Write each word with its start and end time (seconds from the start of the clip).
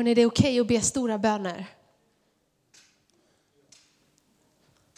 Hörrni, 0.00 0.14
det 0.14 0.22
är 0.22 0.26
okej 0.26 0.60
okay 0.60 0.60
att 0.60 0.66
be 0.66 0.86
stora 0.86 1.18
böner. 1.18 1.66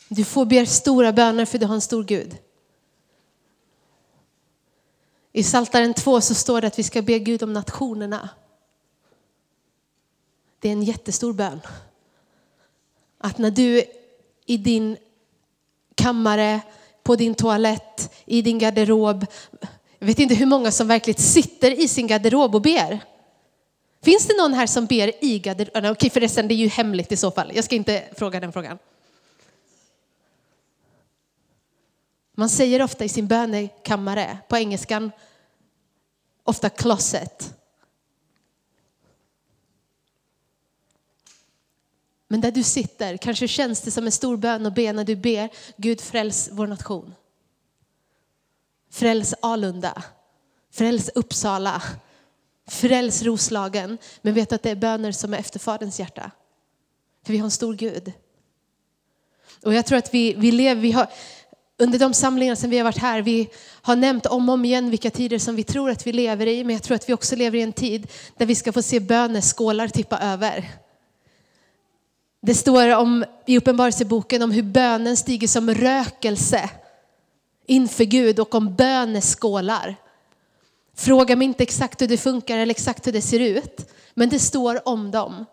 Du 0.09 0.25
får 0.25 0.45
be 0.45 0.67
stora 0.67 1.13
böner 1.13 1.45
för 1.45 1.59
du 1.59 1.67
har 1.67 1.75
en 1.75 1.81
stor 1.81 2.05
Gud. 2.05 2.37
I 5.33 5.43
Saltaren 5.43 5.95
2 5.95 6.21
så 6.21 6.35
står 6.35 6.61
det 6.61 6.67
att 6.67 6.79
vi 6.79 6.83
ska 6.83 7.03
be 7.03 7.19
Gud 7.19 7.43
om 7.43 7.53
nationerna. 7.53 8.29
Det 10.59 10.69
är 10.69 10.73
en 10.73 10.83
jättestor 10.83 11.33
bön. 11.33 11.61
Att 13.19 13.39
när 13.39 13.51
du 13.51 13.85
i 14.47 14.57
din 14.57 14.97
kammare, 15.95 16.61
på 17.03 17.17
din 17.17 17.35
toalett, 17.35 18.15
i 18.25 18.43
din 18.43 18.59
garderob, 18.59 19.27
jag 19.99 20.07
vet 20.07 20.19
inte 20.19 20.35
hur 20.35 20.47
många 20.47 20.71
som 20.71 20.89
verkligen 20.89 21.21
sitter 21.21 21.71
i 21.81 21.89
sin 21.89 22.07
garderob 22.07 22.55
och 22.55 22.63
ber. 22.63 23.12
Finns 24.03 24.27
det 24.27 24.37
någon 24.37 24.55
här 24.55 24.67
som 24.67 24.87
ber 24.87 25.25
i 25.25 25.39
garderoben? 25.39 25.93
Okej 25.93 26.11
förresten, 26.11 26.49
det 26.49 26.55
är 26.55 26.57
ju 26.57 26.69
hemligt 26.69 27.13
i 27.13 27.17
så 27.17 27.31
fall. 27.31 27.53
Jag 27.55 27.65
ska 27.65 27.75
inte 27.75 28.09
fråga 28.17 28.41
den 28.41 28.53
frågan. 28.53 28.79
Man 32.35 32.49
säger 32.49 32.83
ofta 32.83 33.05
i 33.05 33.09
sin 33.09 33.27
bönekammare, 33.27 34.39
på 34.49 34.57
engelskan, 34.57 35.11
ofta 36.45 36.71
closet. 36.71 37.55
Men 42.29 42.41
där 42.41 42.51
du 42.51 42.63
sitter 42.63 43.17
kanske 43.17 43.49
känns 43.49 43.81
det 43.81 43.91
som 43.91 44.07
en 44.07 44.13
stor 44.13 44.37
bön 44.37 44.67
att 44.67 44.75
be 44.75 44.93
när 44.93 45.05
du 45.05 45.17
ber 45.17 45.51
Gud 45.77 46.01
fräls 46.01 46.49
vår 46.53 46.67
nation. 46.67 47.15
Fräls 48.91 49.35
Alunda. 49.41 50.03
Fräls 50.71 51.11
Uppsala. 51.15 51.83
Fräls 52.73 53.23
Roslagen. 53.23 53.99
Men 54.23 54.35
vet 54.35 54.53
att 54.53 54.63
det 54.63 54.71
är 54.71 54.77
böner 54.77 55.13
som 55.13 55.35
är 55.35 55.39
efter 55.39 55.59
Faderns 55.59 56.01
hjärta. 56.01 56.31
För 57.27 57.33
vi 57.33 57.39
har 57.39 57.45
en 57.45 57.51
stor 57.51 57.75
Gud. 57.75 58.13
Och 59.63 59.75
jag 59.75 59.87
tror 59.87 59.99
att 59.99 60.15
vi, 60.15 60.35
vi 60.35 60.53
lever, 60.53 60.81
vi 60.83 60.93
har, 60.93 61.07
under 61.79 61.99
de 61.99 62.15
samlingar 62.15 62.55
som 62.55 62.71
vi 62.71 62.79
har 62.79 62.85
varit 62.85 62.99
här, 62.99 63.23
vi 63.23 63.49
har 63.83 63.97
nämnt 63.97 64.27
om 64.27 64.49
och 64.49 64.53
om 64.53 64.65
igen 64.65 64.91
vilka 64.91 65.11
tider 65.11 65.39
som 65.39 65.57
vi 65.57 65.65
tror 65.65 65.91
att 65.91 66.07
vi 66.07 66.13
lever 66.13 66.47
i, 66.47 66.65
men 66.65 66.75
jag 66.75 66.83
tror 66.83 66.95
att 66.95 67.09
vi 67.09 67.15
också 67.15 67.37
lever 67.37 67.59
i 67.59 67.63
en 67.63 67.73
tid 67.73 68.07
där 68.37 68.47
vi 68.47 68.55
ska 68.55 68.73
få 68.73 68.83
se 68.83 69.01
böneskålar 69.01 69.89
tippa 69.89 70.19
över. 70.19 70.71
Det 72.43 72.55
står 72.55 72.97
om, 72.97 73.25
i 73.47 73.59
Uppenbarelseboken 73.59 74.43
om 74.43 74.51
hur 74.51 74.63
bönen 74.63 75.17
stiger 75.17 75.49
som 75.49 75.75
rökelse 75.75 76.71
inför 77.67 78.05
Gud 78.05 78.41
och 78.41 78.55
om 78.55 78.75
böneskålar. 78.75 79.97
Fråga 80.97 81.37
mig 81.37 81.45
inte 81.45 81.63
exakt 81.63 82.03
hur 82.03 82.09
det 82.09 82.19
funkar 82.19 82.59
eller 82.59 82.71
exakt 82.71 83.07
hur 83.07 83.13
det 83.13 83.23
ser 83.23 83.41
ut, 83.41 83.93
men 84.15 84.29
det 84.29 84.39
står 84.39 84.89
om 84.89 85.11
dem. 85.11 85.45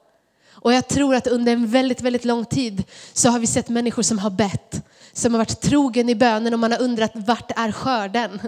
Och 0.62 0.73
jag 0.73 0.88
tror 0.88 1.16
att 1.16 1.28
under 1.28 1.54
en 1.54 1.68
väldigt, 1.68 2.02
väldigt 2.02 2.26
lång 2.26 2.45
tid 2.45 2.84
så 3.14 3.30
har 3.30 3.40
vi 3.40 3.48
sett 3.48 3.70
människor 3.70 4.04
som 4.04 4.20
har 4.20 4.30
bett, 4.30 4.86
som 5.14 5.34
har 5.34 5.38
varit 5.38 5.62
trogen 5.62 6.10
i 6.10 6.16
bönen 6.16 6.54
och 6.54 6.60
man 6.60 6.72
har 6.72 6.82
undrat 6.82 7.12
vart 7.14 7.52
är 7.60 7.72
skörden? 7.72 8.42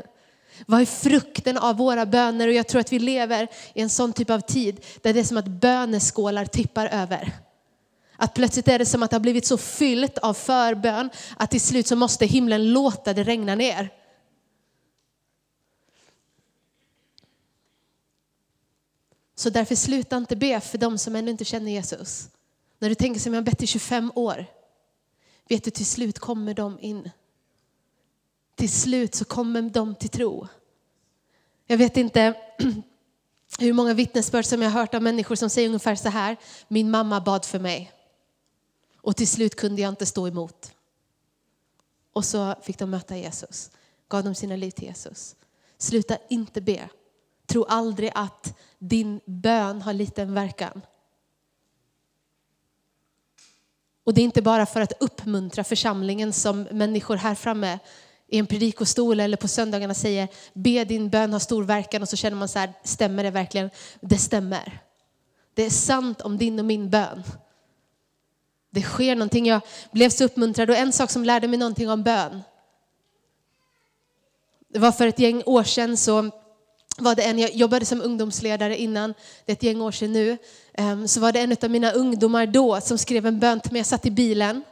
Vad 0.66 0.82
är 0.82 0.86
frukten 0.86 1.58
av 1.58 1.78
våra 1.78 2.06
böner? 2.06 2.48
Och 2.48 2.54
jag 2.54 2.68
tror 2.68 2.82
att 2.82 2.94
vi 2.94 3.00
lever 3.00 3.48
i 3.74 3.82
en 3.82 3.90
sån 3.90 4.14
typ 4.14 4.30
av 4.30 4.40
tid 4.40 4.86
där 5.02 5.14
det 5.14 5.20
är 5.20 5.24
som 5.24 5.38
att 5.38 5.48
böneskålar 5.48 6.46
tippar 6.46 6.88
över. 6.88 7.32
Att 8.18 8.34
plötsligt 8.34 8.68
är 8.68 8.80
det 8.80 8.86
som 8.86 9.04
att 9.04 9.10
det 9.10 9.16
har 9.16 9.22
blivit 9.22 9.46
så 9.46 9.58
fyllt 9.58 10.18
av 10.18 10.34
förbön 10.34 11.10
att 11.38 11.52
till 11.52 11.62
slut 11.62 11.88
så 11.88 11.96
måste 11.96 12.26
himlen 12.26 12.74
låta 12.74 13.14
det 13.14 13.24
regna 13.24 13.56
ner. 13.56 13.90
Så 19.42 19.50
därför 19.50 19.76
sluta 19.76 20.18
inte 20.18 20.36
be 20.36 20.62
för 20.62 20.78
de 20.78 20.98
som 20.98 21.16
ännu 21.16 21.32
inte 21.32 21.46
känner 21.46 21.72
Jesus. 21.72 22.30
När 22.80 22.90
du 22.90 22.96
tänker 22.96 23.20
som 23.20 23.34
jag 23.34 23.42
har 23.42 23.46
bett 23.46 23.64
i 23.64 23.68
25 23.68 24.12
år, 24.16 24.46
vet 25.48 25.64
du 25.64 25.72
till 25.72 25.86
slut 25.86 26.20
kommer 26.20 26.54
de 26.54 26.80
in. 26.80 27.10
Till 28.56 28.72
slut 28.72 29.16
så 29.16 29.26
kommer 29.26 29.62
de 29.62 29.96
till 29.96 30.10
tro. 30.10 30.48
Jag 31.66 31.78
vet 31.78 31.98
inte 31.98 32.34
hur 33.60 33.74
många 33.74 33.94
vittnesbörd 33.94 34.46
som 34.46 34.62
jag 34.62 34.70
har 34.70 34.80
hört 34.80 34.94
av 34.94 35.02
människor 35.02 35.36
som 35.36 35.50
säger 35.50 35.68
ungefär 35.68 35.96
så 35.96 36.10
här, 36.10 36.38
min 36.68 36.92
mamma 36.92 37.22
bad 37.22 37.46
för 37.46 37.60
mig. 37.60 37.92
Och 38.96 39.16
till 39.16 39.28
slut 39.28 39.56
kunde 39.56 39.82
jag 39.82 39.90
inte 39.90 40.06
stå 40.06 40.28
emot. 40.28 40.72
Och 42.14 42.26
så 42.26 42.56
fick 42.62 42.78
de 42.78 42.90
möta 42.90 43.18
Jesus, 43.18 43.72
gav 44.08 44.24
de 44.24 44.36
sina 44.36 44.56
liv 44.56 44.72
till 44.72 44.88
Jesus. 44.88 45.36
Sluta 45.78 46.18
inte 46.30 46.62
be. 46.62 46.90
Tro 47.46 47.64
aldrig 47.64 48.12
att 48.16 48.58
din 48.82 49.22
bön 49.26 49.82
har 49.82 49.94
liten 49.94 50.34
verkan. 50.34 50.82
Och 54.04 54.14
det 54.14 54.22
är 54.22 54.24
inte 54.24 54.42
bara 54.42 54.66
för 54.66 54.82
att 54.82 54.94
uppmuntra 55.00 55.64
församlingen 55.64 56.34
som 56.34 56.62
människor 56.62 57.16
här 57.16 57.36
framme 57.36 57.80
i 58.28 58.38
en 58.38 58.48
predikostol 58.48 59.20
eller 59.20 59.38
på 59.38 59.48
söndagarna 59.48 59.94
säger 59.94 60.28
be 60.54 60.84
din 60.84 61.10
bön 61.10 61.34
har 61.34 61.40
stor 61.40 61.64
verkan 61.64 62.02
och 62.02 62.10
så 62.10 62.16
känner 62.16 62.38
man 62.38 62.48
så 62.50 62.60
här, 62.60 62.74
stämmer 62.84 63.24
det 63.24 63.32
verkligen? 63.32 63.70
Det 64.00 64.18
stämmer. 64.18 64.80
Det 65.54 65.64
är 65.64 65.70
sant 65.70 66.22
om 66.22 66.38
din 66.38 66.60
och 66.60 66.66
min 66.66 66.90
bön. 66.90 67.24
Det 68.70 68.82
sker 68.82 69.16
någonting. 69.16 69.46
Jag 69.46 69.62
blev 69.92 70.10
så 70.10 70.24
uppmuntrad 70.24 70.70
och 70.70 70.76
en 70.76 70.92
sak 70.92 71.12
som 71.12 71.26
lärde 71.26 71.48
mig 71.48 71.60
någonting 71.60 71.90
om 71.90 72.04
bön. 72.04 72.42
Det 74.70 74.80
var 74.80 74.92
för 74.92 75.08
ett 75.08 75.20
gäng 75.20 75.44
år 75.46 75.64
sedan 75.64 75.98
så 75.98 76.32
var 77.02 77.16
det 77.16 77.22
en, 77.22 77.40
jag 77.40 77.56
jobbade 77.56 77.86
som 77.86 78.02
ungdomsledare 78.02 78.78
innan, 78.78 79.14
det 79.46 79.52
är 79.52 79.56
ett 79.56 79.64
gäng 79.64 79.82
år 79.82 79.92
sedan 79.92 80.14
nu, 80.14 80.38
ehm, 80.74 81.08
så 81.08 81.20
var 81.20 81.32
det 81.32 81.40
en 81.40 81.56
av 81.62 81.70
mina 81.70 81.92
ungdomar 81.92 82.46
då 82.46 82.82
som 82.82 82.98
skrev 82.98 83.26
en 83.26 83.40
bön 83.40 83.60
till 83.60 83.72
mig. 83.72 83.80
Jag 83.80 83.86
satt 83.86 84.06
i 84.06 84.12
bilen 84.12 84.64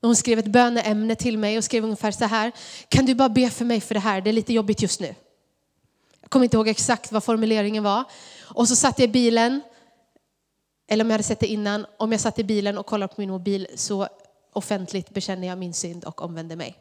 och 0.00 0.08
hon 0.08 0.16
skrev 0.16 0.38
ett 0.38 0.46
böneämne 0.46 1.14
till 1.14 1.38
mig 1.38 1.58
och 1.58 1.64
skrev 1.64 1.84
ungefär 1.84 2.10
så 2.10 2.24
här, 2.24 2.52
kan 2.88 3.06
du 3.06 3.14
bara 3.14 3.28
be 3.28 3.50
för 3.50 3.64
mig 3.64 3.80
för 3.80 3.94
det 3.94 4.00
här, 4.00 4.20
det 4.20 4.30
är 4.30 4.32
lite 4.32 4.52
jobbigt 4.52 4.82
just 4.82 5.00
nu. 5.00 5.14
Jag 6.20 6.30
kommer 6.30 6.44
inte 6.44 6.56
ihåg 6.56 6.68
exakt 6.68 7.12
vad 7.12 7.24
formuleringen 7.24 7.82
var. 7.82 8.04
Och 8.42 8.68
så 8.68 8.76
satt 8.76 8.98
jag 8.98 9.08
i 9.08 9.12
bilen 9.12 9.60
eller 10.88 11.04
om 11.04 11.10
jag 11.10 11.14
hade 11.14 11.24
sett 11.24 11.40
det 11.40 11.46
innan, 11.46 11.86
om 11.96 12.12
jag 12.12 12.20
satt 12.20 12.38
i 12.38 12.44
bilen 12.44 12.78
och 12.78 12.86
kollade 12.86 13.14
på 13.14 13.20
min 13.20 13.30
mobil 13.30 13.66
så 13.74 14.08
offentligt 14.52 15.10
bekänner 15.10 15.48
jag 15.48 15.58
min 15.58 15.74
synd 15.74 16.04
och 16.04 16.22
omvänder 16.22 16.56
mig. 16.56 16.76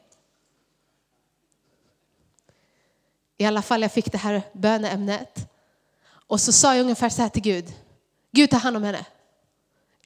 I 3.37 3.45
alla 3.45 3.61
fall, 3.61 3.81
jag 3.81 3.91
fick 3.91 4.11
det 4.11 4.17
här 4.17 4.41
böneämnet. 4.53 5.49
Och 6.27 6.41
så 6.41 6.51
sa 6.51 6.75
jag 6.75 6.81
ungefär 6.83 7.09
så 7.09 7.21
här 7.21 7.29
till 7.29 7.41
Gud. 7.41 7.73
Gud, 8.31 8.49
ta 8.49 8.57
hand 8.57 8.77
om 8.77 8.83
henne. 8.83 9.05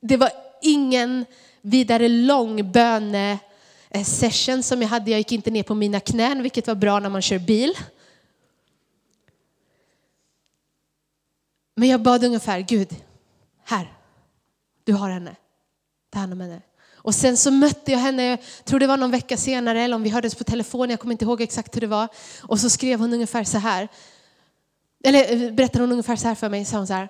Det 0.02 0.18
var 0.18 0.32
ingen 0.62 1.26
vidare 1.62 2.08
lång 2.08 2.72
bönesession 2.72 4.56
eh, 4.56 4.62
som 4.62 4.82
jag 4.82 4.90
hade. 4.90 5.12
Jag 5.12 5.18
gick 5.18 5.32
inte 5.32 5.52
ner 5.52 5.64
på 5.64 5.76
mina 5.76 6.00
knän, 6.00 6.42
vilket 6.42 6.68
var 6.68 6.76
bra 6.76 7.00
när 7.00 7.10
man 7.10 7.22
kör 7.22 7.40
bil. 7.40 7.74
Men 11.76 11.90
jag 11.90 12.02
bad 12.02 12.24
ungefär, 12.24 12.60
Gud, 12.60 12.96
här, 13.64 13.94
du 14.84 14.94
har 14.94 15.10
henne. 15.10 15.36
Ta 16.10 16.20
hand 16.20 16.34
om 16.34 16.42
henne. 16.42 16.62
Och 17.04 17.16
sen 17.16 17.38
så 17.38 17.52
mötte 17.52 17.92
jag 17.92 18.00
henne, 18.00 18.24
jag 18.24 18.40
tror 18.66 18.80
det 18.80 18.88
var 18.88 18.98
någon 18.98 19.12
vecka 19.12 19.38
senare, 19.38 19.82
eller 19.82 19.96
om 19.96 20.04
vi 20.04 20.10
hördes 20.10 20.36
på 20.36 20.44
telefon, 20.44 20.90
jag 20.90 21.00
kommer 21.00 21.12
inte 21.12 21.26
ihåg 21.26 21.42
exakt 21.42 21.76
hur 21.76 21.82
det 21.82 21.88
var. 21.88 22.08
Och 22.42 22.60
så 22.60 22.70
skrev 22.70 23.00
hon 23.00 23.14
ungefär 23.14 23.44
så 23.44 23.58
här, 23.58 23.88
eller 25.04 25.34
eh, 25.34 25.52
berättade 25.52 25.84
hon 25.84 25.92
ungefär 25.92 26.16
så 26.16 26.28
här 26.28 26.36
för 26.36 26.50
mig, 26.50 26.66
sa 26.66 26.78
hon 26.78 26.88
så 26.88 26.94
här, 26.94 27.10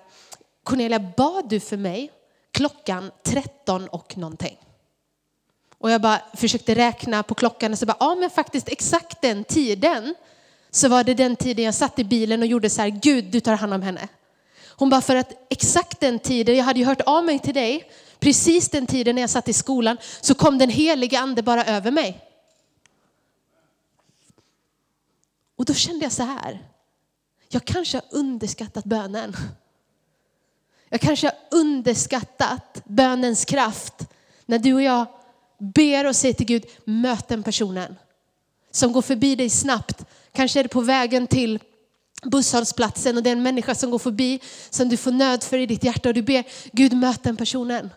Cornelia, 0.64 1.12
bad 1.16 1.48
du 1.48 1.60
för 1.60 1.76
mig 1.76 2.10
klockan 2.52 3.10
13 3.22 3.88
och 3.88 4.16
någonting? 4.16 4.58
Och 5.78 5.90
jag 5.90 6.00
bara 6.00 6.20
försökte 6.34 6.74
räkna 6.74 7.22
på 7.22 7.34
klockan 7.34 7.72
och 7.72 7.78
så 7.78 7.86
bara, 7.86 7.96
ja 8.00 8.14
men 8.14 8.30
faktiskt 8.30 8.68
exakt 8.68 9.22
den 9.22 9.44
tiden 9.44 10.14
så 10.70 10.88
var 10.88 11.04
det 11.04 11.14
den 11.14 11.36
tiden 11.36 11.64
jag 11.64 11.74
satt 11.74 11.98
i 11.98 12.04
bilen 12.04 12.40
och 12.40 12.46
gjorde 12.46 12.70
så 12.70 12.82
här, 12.82 12.88
Gud 12.88 13.24
du 13.24 13.40
tar 13.40 13.56
hand 13.56 13.74
om 13.74 13.82
henne. 13.82 14.08
Hon 14.68 14.90
bara, 14.90 15.00
för 15.00 15.16
att 15.16 15.32
exakt 15.50 16.00
den 16.00 16.18
tiden, 16.18 16.56
jag 16.56 16.64
hade 16.64 16.78
ju 16.78 16.84
hört 16.84 17.00
av 17.00 17.24
mig 17.24 17.38
till 17.38 17.54
dig, 17.54 17.90
precis 18.22 18.68
den 18.68 18.86
tiden 18.86 19.14
när 19.14 19.22
jag 19.22 19.30
satt 19.30 19.48
i 19.48 19.52
skolan, 19.52 19.96
så 20.20 20.34
kom 20.34 20.58
den 20.58 20.70
heliga 20.70 21.18
ande 21.18 21.42
bara 21.42 21.64
över 21.64 21.90
mig. 21.90 22.20
Och 25.56 25.64
då 25.64 25.74
kände 25.74 26.04
jag 26.04 26.12
så 26.12 26.22
här, 26.22 26.66
jag 27.48 27.64
kanske 27.64 27.96
har 27.96 28.04
underskattat 28.10 28.84
bönen. 28.84 29.36
Jag 30.88 31.00
kanske 31.00 31.26
har 31.26 31.58
underskattat 31.58 32.82
bönens 32.84 33.44
kraft. 33.44 33.94
När 34.46 34.58
du 34.58 34.74
och 34.74 34.82
jag 34.82 35.06
ber 35.58 36.06
och 36.06 36.16
säger 36.16 36.34
till 36.34 36.46
Gud, 36.46 36.64
möt 36.84 37.28
den 37.28 37.42
personen 37.42 37.96
som 38.70 38.92
går 38.92 39.02
förbi 39.02 39.36
dig 39.36 39.50
snabbt. 39.50 40.04
Kanske 40.32 40.60
är 40.60 40.62
det 40.62 40.68
på 40.68 40.80
vägen 40.80 41.26
till 41.26 41.58
busshållplatsen 42.22 43.16
och 43.16 43.22
det 43.22 43.30
är 43.30 43.36
en 43.36 43.42
människa 43.42 43.74
som 43.74 43.90
går 43.90 43.98
förbi 43.98 44.40
som 44.70 44.88
du 44.88 44.96
får 44.96 45.10
nöd 45.10 45.42
för 45.42 45.58
i 45.58 45.66
ditt 45.66 45.84
hjärta 45.84 46.08
och 46.08 46.14
du 46.14 46.22
ber 46.22 46.44
Gud 46.72 46.92
möt 46.92 47.22
den 47.22 47.36
personen. 47.36 47.90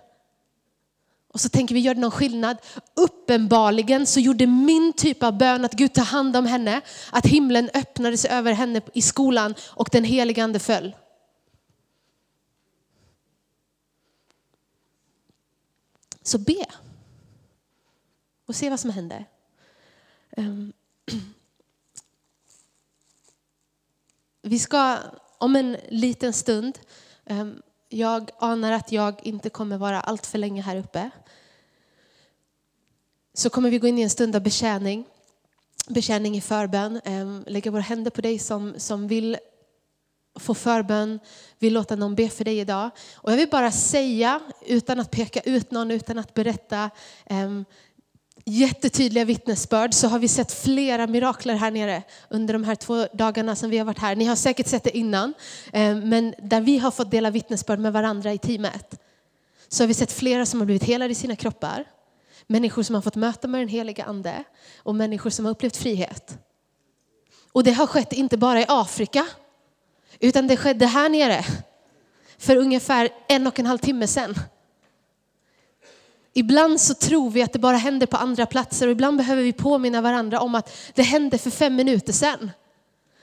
Och 1.36 1.42
så 1.42 1.50
tänker 1.50 1.76
vi, 1.76 1.82
gör 1.82 1.94
det 1.94 2.02
någon 2.02 2.12
skillnad? 2.12 2.58
Uppenbarligen 2.94 4.06
så 4.06 4.20
gjorde 4.20 4.48
min 4.48 4.94
typ 4.94 5.24
av 5.24 5.38
bön 5.38 5.66
att 5.66 5.74
Gud 5.74 5.94
tar 5.94 6.04
hand 6.04 6.38
om 6.38 6.46
henne, 6.46 6.82
att 7.12 7.26
himlen 7.26 7.70
öppnade 7.74 8.18
sig 8.18 8.32
över 8.32 8.52
henne 8.52 8.82
i 8.94 9.02
skolan 9.02 9.56
och 9.68 9.90
den 9.92 10.04
heliga 10.04 10.44
ande 10.44 10.60
föll. 10.60 10.96
Så 16.22 16.38
be. 16.38 16.66
Och 18.46 18.56
se 18.56 18.70
vad 18.70 18.80
som 18.80 18.90
händer. 18.90 19.26
Ehm, 20.38 20.74
vi 24.42 24.60
ska 24.60 24.98
om 25.38 25.56
en 25.56 25.78
liten 25.90 26.34
stund, 26.34 26.80
ehm, 27.26 27.62
jag 27.90 28.32
anar 28.40 28.72
att 28.72 28.92
jag 28.92 29.26
inte 29.26 29.50
kommer 29.50 29.78
vara 29.78 30.02
allt 30.02 30.26
för 30.26 30.38
länge 30.38 30.62
här 30.62 30.76
uppe, 30.76 31.12
så 33.38 33.50
kommer 33.50 33.70
vi 33.70 33.80
gå 33.80 33.88
in 33.88 34.00
i 34.00 34.02
en 34.02 34.10
stund 34.10 34.36
av 34.36 34.42
betjäning. 34.42 35.06
Betjäning 35.88 36.38
i 36.38 36.42
förbön, 36.42 37.02
ehm, 37.06 37.44
lägga 37.48 37.72
våra 37.72 37.82
händer 37.82 38.12
på 38.12 38.22
dig 38.22 38.40
som, 38.40 38.74
som 38.78 39.08
vill 39.08 39.38
få 40.40 40.54
förbön, 40.54 41.20
vill 41.60 41.74
låta 41.74 41.96
någon 41.96 42.16
be 42.16 42.30
för 42.30 42.46
dig 42.46 42.60
idag. 42.60 42.90
Och 43.16 43.32
jag 43.32 43.38
vill 43.38 43.50
bara 43.50 43.72
säga, 43.72 44.40
utan 44.66 45.00
att 45.00 45.12
peka 45.12 45.40
ut 45.40 45.72
någon, 45.72 45.92
utan 45.92 46.20
att 46.20 46.34
berätta 46.34 46.90
um, 47.30 47.66
jättetydliga 48.46 49.26
vittnesbörd, 49.26 49.94
så 49.94 50.08
har 50.08 50.20
vi 50.20 50.28
sett 50.28 50.52
flera 50.52 51.08
mirakler 51.08 51.56
här 51.56 51.72
nere 51.72 52.04
under 52.30 52.54
de 52.54 52.64
här 52.64 52.76
två 52.76 53.08
dagarna 53.14 53.56
som 53.56 53.70
vi 53.70 53.78
har 53.78 53.86
varit 53.86 54.00
här. 54.00 54.16
Ni 54.16 54.26
har 54.26 54.36
säkert 54.36 54.68
sett 54.68 54.84
det 54.84 54.98
innan, 54.98 55.34
um, 55.74 56.10
men 56.10 56.34
där 56.38 56.62
vi 56.62 56.78
har 56.78 56.92
fått 56.92 57.12
dela 57.12 57.30
vittnesbörd 57.30 57.80
med 57.80 57.94
varandra 57.94 58.34
i 58.34 58.38
teamet, 58.38 59.02
så 59.68 59.84
har 59.84 59.88
vi 59.88 59.94
sett 59.94 60.12
flera 60.12 60.46
som 60.46 60.60
har 60.60 60.66
blivit 60.66 60.84
helade 60.84 61.12
i 61.12 61.16
sina 61.16 61.36
kroppar, 61.36 61.86
människor 62.48 62.84
som 62.84 62.96
har 62.96 63.02
fått 63.02 63.16
möta 63.16 63.48
med 63.48 63.62
den 63.62 63.68
heliga 63.68 64.04
ande 64.04 64.44
och 64.78 64.96
människor 64.96 65.30
som 65.30 65.46
har 65.46 65.52
upplevt 65.52 65.78
frihet. 65.78 66.38
Och 67.52 67.64
det 67.64 67.72
har 67.72 67.88
skett 67.88 68.14
inte 68.14 68.38
bara 68.38 68.62
i 68.62 68.66
Afrika, 68.68 69.28
utan 70.20 70.48
det 70.48 70.58
skedde 70.58 70.86
här 70.86 71.10
nere 71.10 71.46
för 72.38 72.56
ungefär 72.56 73.10
en 73.28 73.48
och 73.48 73.60
en 73.60 73.66
halv 73.66 73.78
timme 73.78 74.08
sedan. 74.08 74.36
Ibland 76.34 76.82
så 76.82 76.94
tror 76.94 77.30
vi 77.30 77.42
att 77.42 77.54
det 77.54 77.60
bara 77.60 77.78
händer 77.78 78.08
på 78.08 78.18
andra 78.18 78.46
platser 78.46 78.88
och 78.88 78.92
ibland 78.92 79.18
behöver 79.18 79.44
vi 79.44 79.54
påminna 79.54 80.02
varandra 80.02 80.40
om 80.40 80.56
att 80.56 80.76
det 80.94 81.04
hände 81.04 81.38
för 81.38 81.50
fem 81.50 81.76
minuter 81.76 82.14
sedan. 82.14 82.52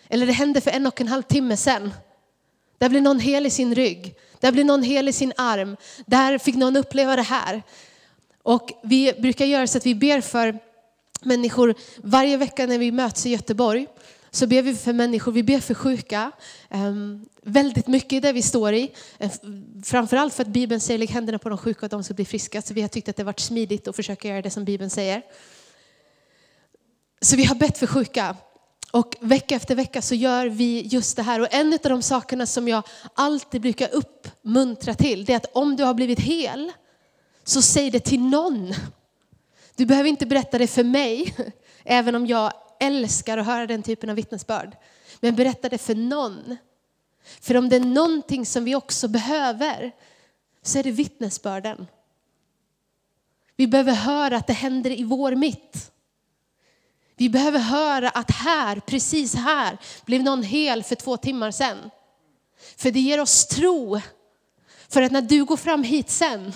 Eller 0.09 0.27
det 0.27 0.33
hände 0.33 0.61
för 0.61 0.71
en 0.71 0.87
och 0.87 1.01
en 1.01 1.09
halv 1.09 1.23
timme 1.23 1.57
sedan. 1.57 1.95
Där 2.79 2.89
blev 2.89 3.03
någon 3.03 3.21
hel 3.21 3.47
i 3.47 3.51
sin 3.51 3.75
rygg. 3.75 4.15
Där 4.41 4.53
blev 4.53 4.67
någon 4.67 4.83
hel 4.83 5.09
i 5.09 5.13
sin 5.13 5.33
arm. 5.37 5.77
Där 6.07 6.39
fick 6.39 6.55
någon 6.55 6.77
uppleva 6.77 7.17
det 7.17 7.23
här. 7.23 7.63
Och 8.43 8.71
vi 8.83 9.13
brukar 9.13 9.45
göra 9.45 9.67
så 9.67 9.79
att 9.79 9.87
vi 9.87 9.95
ber 9.95 10.21
för 10.21 10.59
människor 11.23 11.75
varje 11.97 12.37
vecka 12.37 12.67
när 12.67 12.79
vi 12.79 12.93
möts 12.93 13.27
i 13.27 13.31
Göteborg 13.31 13.87
så 14.35 14.47
ber 14.47 14.63
vi 14.63 14.75
för 14.75 14.93
människor, 14.93 15.33
vi 15.33 15.43
ber 15.43 15.61
för 15.61 15.75
sjuka. 15.75 16.33
Ehm, 16.71 17.27
väldigt 17.43 17.87
mycket 17.87 18.13
i 18.13 18.21
det 18.21 18.33
vi 18.33 18.43
står 18.43 18.75
i. 18.75 18.93
Eh, 19.19 19.31
framförallt 19.85 20.35
för 20.35 20.43
att 20.43 20.49
Bibeln 20.49 20.81
säger 20.81 20.99
lägg 20.99 21.11
händerna 21.11 21.39
på 21.39 21.49
de 21.49 21.59
sjuka 21.59 21.87
och 21.87 21.91
de 21.91 22.05
ska 22.05 22.15
bli 22.15 22.25
friska. 22.25 22.63
Så 22.63 22.75
vi 22.75 22.81
har 22.81 22.89
tyckt 22.89 23.09
att 23.09 23.17
det 23.17 23.23
har 23.23 23.27
varit 23.27 23.41
smidigt 23.41 23.89
att 23.89 23.97
försöka 23.97 24.29
göra 24.29 24.43
det 24.43 24.51
som 24.51 24.65
Bibeln 24.65 24.91
säger. 24.91 25.23
Så 27.21 27.37
vi 27.37 27.45
har 27.45 27.55
bett 27.55 27.79
för 27.79 27.87
sjuka. 27.87 28.37
Och 28.91 29.17
vecka 29.21 29.55
efter 29.55 29.75
vecka 29.75 30.03
så 30.03 30.15
gör 30.15 30.47
vi 30.47 30.83
just 30.83 31.17
det 31.17 31.23
här. 31.23 31.41
Och 31.41 31.55
en 31.55 31.73
av 31.73 31.79
de 31.83 32.03
sakerna 32.03 32.47
som 32.47 32.69
jag 32.69 32.83
alltid 33.15 33.61
brukar 33.61 33.89
uppmuntra 33.93 34.95
till, 34.95 35.25
det 35.25 35.33
är 35.33 35.37
att 35.37 35.57
om 35.57 35.77
du 35.77 35.85
har 35.85 35.95
blivit 35.95 36.21
hel, 36.21 36.73
så 37.45 37.63
säg 37.63 37.91
det 37.91 38.01
till 38.01 38.21
någon. 38.21 38.75
Du 39.77 39.87
behöver 39.87 40.09
inte 40.09 40.27
berätta 40.27 40.59
det 40.59 40.67
för 40.67 40.85
mig, 40.85 41.35
även 41.85 42.15
om 42.15 42.27
jag 42.27 42.53
älskar 42.81 43.39
att 43.39 43.47
höra 43.47 43.67
den 43.67 43.83
typen 43.83 44.11
av 44.11 44.17
vittnesbörd. 44.17 44.77
Men 45.21 45.37
berätta 45.37 45.69
det 45.69 45.79
för 45.79 45.95
någon. 45.95 46.57
För 47.41 47.57
om 47.57 47.69
det 47.69 47.77
är 47.77 47.81
någonting 47.81 48.47
som 48.47 48.65
vi 48.65 48.75
också 48.75 49.09
behöver 49.09 49.93
så 50.63 50.79
är 50.79 50.83
det 50.83 50.91
vittnesbörden. 50.91 51.87
Vi 53.57 53.67
behöver 53.67 53.93
höra 53.93 54.37
att 54.37 54.47
det 54.47 54.53
händer 54.53 54.91
i 54.91 55.05
vår 55.05 55.35
mitt. 55.35 55.93
Vi 57.17 57.29
behöver 57.29 57.59
höra 57.59 58.09
att 58.09 58.31
här, 58.31 58.81
precis 58.81 59.35
här, 59.35 59.79
blev 60.05 60.23
någon 60.23 60.43
hel 60.43 60.83
för 60.83 60.95
två 60.95 61.17
timmar 61.17 61.51
sedan. 61.51 61.91
För 62.77 62.91
det 62.91 63.01
ger 63.01 63.21
oss 63.21 63.47
tro. 63.47 64.01
För 64.89 65.03
att 65.03 65.13
när 65.13 65.23
du 65.23 65.45
går 65.45 65.57
fram 65.57 65.83
hit 65.83 66.11
sen 66.11 66.53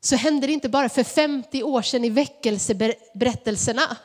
så 0.00 0.16
hände 0.16 0.46
det 0.46 0.52
inte 0.52 0.68
bara 0.68 0.88
för 0.88 1.04
50 1.04 1.62
år 1.62 1.82
sedan 1.82 2.04
i 2.04 2.10
väckelseberättelserna, 2.10 3.96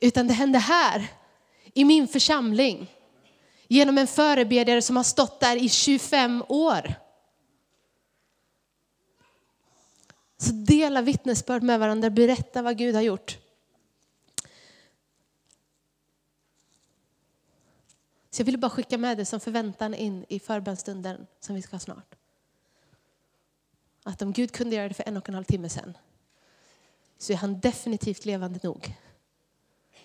utan 0.00 0.26
det 0.26 0.34
hände 0.34 0.58
här, 0.58 1.06
i 1.74 1.84
min 1.84 2.08
församling, 2.08 2.90
genom 3.68 3.98
en 3.98 4.06
förebedjare 4.06 4.82
som 4.82 4.96
har 4.96 5.04
stått 5.04 5.40
där 5.40 5.56
i 5.56 5.68
25 5.68 6.44
år. 6.48 6.94
Så 10.38 10.52
dela 10.52 11.02
vittnesbörd 11.02 11.62
med 11.62 11.80
varandra, 11.80 12.10
berätta 12.10 12.62
vad 12.62 12.78
Gud 12.78 12.94
har 12.94 13.02
gjort. 13.02 13.38
Så 18.30 18.40
jag 18.40 18.44
ville 18.44 18.58
bara 18.58 18.70
skicka 18.70 18.98
med 18.98 19.18
det 19.18 19.24
som 19.24 19.40
förväntan 19.40 19.94
in 19.94 20.24
i 20.28 20.40
förbönstunden 20.40 21.26
som 21.40 21.54
vi 21.54 21.62
ska 21.62 21.74
ha 21.74 21.80
snart. 21.80 22.14
Att 24.02 24.22
om 24.22 24.32
Gud 24.32 24.52
kunde 24.52 24.76
göra 24.76 24.88
det 24.88 24.94
för 24.94 25.08
en 25.08 25.16
och 25.16 25.28
en 25.28 25.34
halv 25.34 25.44
timme 25.44 25.68
sedan 25.68 25.96
så 27.18 27.32
är 27.32 27.36
han 27.36 27.60
definitivt 27.60 28.24
levande 28.24 28.60
nog 28.62 28.94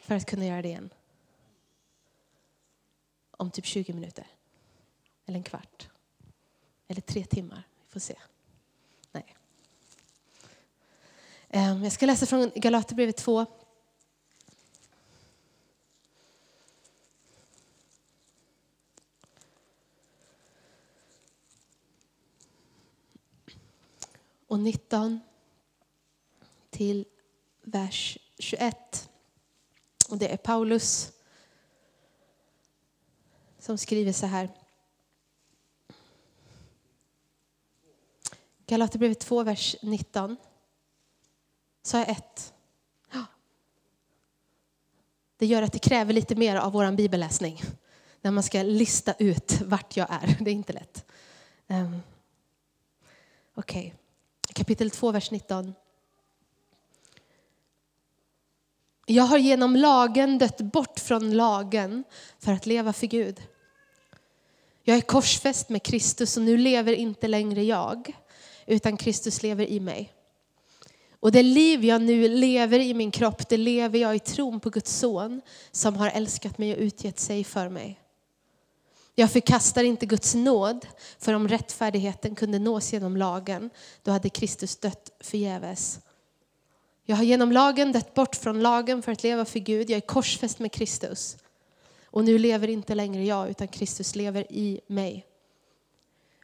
för 0.02 0.16
att 0.16 0.26
kunna 0.26 0.46
göra 0.46 0.62
det 0.62 0.68
igen. 0.68 0.90
Om 3.32 3.52
typ 3.52 3.66
20 3.66 3.94
minuter. 3.94 4.28
Eller 5.26 5.38
en 5.38 5.44
kvart. 5.44 5.90
Eller 6.88 7.02
tre 7.02 7.26
timmar. 7.26 7.64
Vi 7.86 7.92
får 7.92 8.00
se. 8.00 8.16
Nej. 9.12 9.36
Ehm, 11.50 11.84
jag 11.84 11.92
ska 11.92 12.06
läsa 12.06 12.26
från 12.26 12.52
Galaterbrevet 12.56 13.18
2. 13.18 13.46
Och 24.58 24.64
19 24.64 25.20
till 26.70 27.06
vers 27.62 28.18
21. 28.40 29.10
Och 30.10 30.18
det 30.18 30.34
är 30.34 30.38
Paulus 30.38 31.12
som 33.60 33.78
skriver 33.78 34.12
så 34.12 34.26
här. 34.26 34.50
Galaterbrevet 38.66 39.20
2, 39.20 39.44
vers 39.44 39.76
19. 39.82 40.38
Sa 41.82 41.98
jag 41.98 42.10
1? 42.10 42.54
Det 45.38 45.46
gör 45.46 45.62
att 45.62 45.74
det 45.74 45.80
kräver 45.80 46.14
lite 46.14 46.36
mer 46.36 46.56
av 46.56 46.72
vår 46.72 46.92
bibelläsning 46.92 47.62
när 48.22 48.32
man 48.32 48.44
ska 48.44 48.64
lista 48.64 49.14
ut 49.14 49.62
vart 49.62 49.98
jag 49.98 50.08
är. 50.10 50.38
Det 50.40 50.52
är 50.52 50.56
inte 50.56 50.74
lätt. 50.74 51.06
Um, 51.68 52.02
Okej. 53.56 53.88
Okay 53.88 54.07
kapitel 54.54 54.90
2, 54.90 55.12
vers 55.12 55.32
19. 55.32 55.74
Jag 59.06 59.24
har 59.24 59.38
genom 59.38 59.76
lagen 59.76 60.38
dött 60.38 60.62
bort 60.62 61.00
från 61.00 61.34
lagen 61.34 62.04
för 62.40 62.52
att 62.52 62.66
leva 62.66 62.94
för 62.94 63.08
Gud. 63.08 63.42
Jag 64.84 64.98
är 64.98 65.02
korsfäst 65.02 65.70
med 65.70 65.84
Kristus 65.84 66.38
och 66.38 66.44
nu 66.44 66.58
lever 66.58 66.94
inte 66.94 67.28
längre 67.28 67.64
jag, 67.64 68.18
utan 68.66 68.98
Kristus 68.98 69.44
lever 69.44 69.66
i 69.66 69.80
mig. 69.80 70.14
Och 71.20 71.32
det 71.32 71.44
liv 71.44 71.86
jag 71.86 72.02
nu 72.02 72.28
lever 72.28 72.80
i 72.80 72.94
min 72.94 73.12
kropp, 73.12 73.50
det 73.50 73.58
lever 73.58 74.00
jag 74.00 74.16
i 74.16 74.20
tron 74.20 74.60
på 74.60 74.70
Guds 74.70 74.98
son 74.98 75.42
som 75.72 75.96
har 75.96 76.10
älskat 76.10 76.58
mig 76.58 76.74
och 76.74 76.80
utgett 76.80 77.20
sig 77.20 77.44
för 77.44 77.70
mig. 77.70 78.00
Jag 79.20 79.32
förkastar 79.32 79.84
inte 79.84 80.06
Guds 80.06 80.36
nåd, 80.36 80.88
för 81.20 81.34
om 81.34 81.48
rättfärdigheten 81.48 82.36
kunde 82.36 82.60
nås 82.60 82.94
genom 82.94 83.18
lagen, 83.18 83.70
då 84.04 84.12
hade 84.12 84.30
Kristus 84.30 84.76
dött 84.76 85.12
förgäves. 85.20 86.00
Jag 87.06 87.16
har 87.16 87.24
genom 87.24 87.52
lagen 87.52 87.92
dött 87.92 88.14
bort 88.14 88.36
från 88.36 88.62
lagen 88.62 89.02
för 89.02 89.12
att 89.12 89.24
leva 89.24 89.46
för 89.46 89.60
Gud. 89.60 89.90
Jag 89.90 89.98
är 89.98 90.02
korsfäst 90.02 90.60
med 90.60 90.72
Kristus. 90.72 91.38
Och 92.06 92.24
nu 92.24 92.38
lever 92.38 92.68
inte 92.68 92.96
längre 92.96 93.26
jag, 93.26 93.50
utan 93.50 93.68
Kristus 93.68 94.16
lever 94.16 94.52
i 94.52 94.82
mig. 94.88 95.26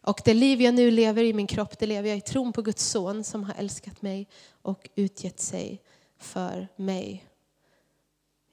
Och 0.01 0.21
det 0.25 0.33
liv 0.33 0.61
jag 0.61 0.73
nu 0.73 0.91
lever 0.91 1.23
i 1.23 1.33
min 1.33 1.47
kropp, 1.47 1.79
det 1.79 1.87
lever 1.87 2.09
jag 2.09 2.17
i 2.17 2.21
tron 2.21 2.53
på 2.53 2.61
Guds 2.61 2.85
son 2.85 3.23
som 3.23 3.43
har 3.43 3.53
älskat 3.53 4.01
mig 4.01 4.27
och 4.61 4.89
utgett 4.95 5.39
sig 5.39 5.81
för 6.17 6.67
mig. 6.75 7.25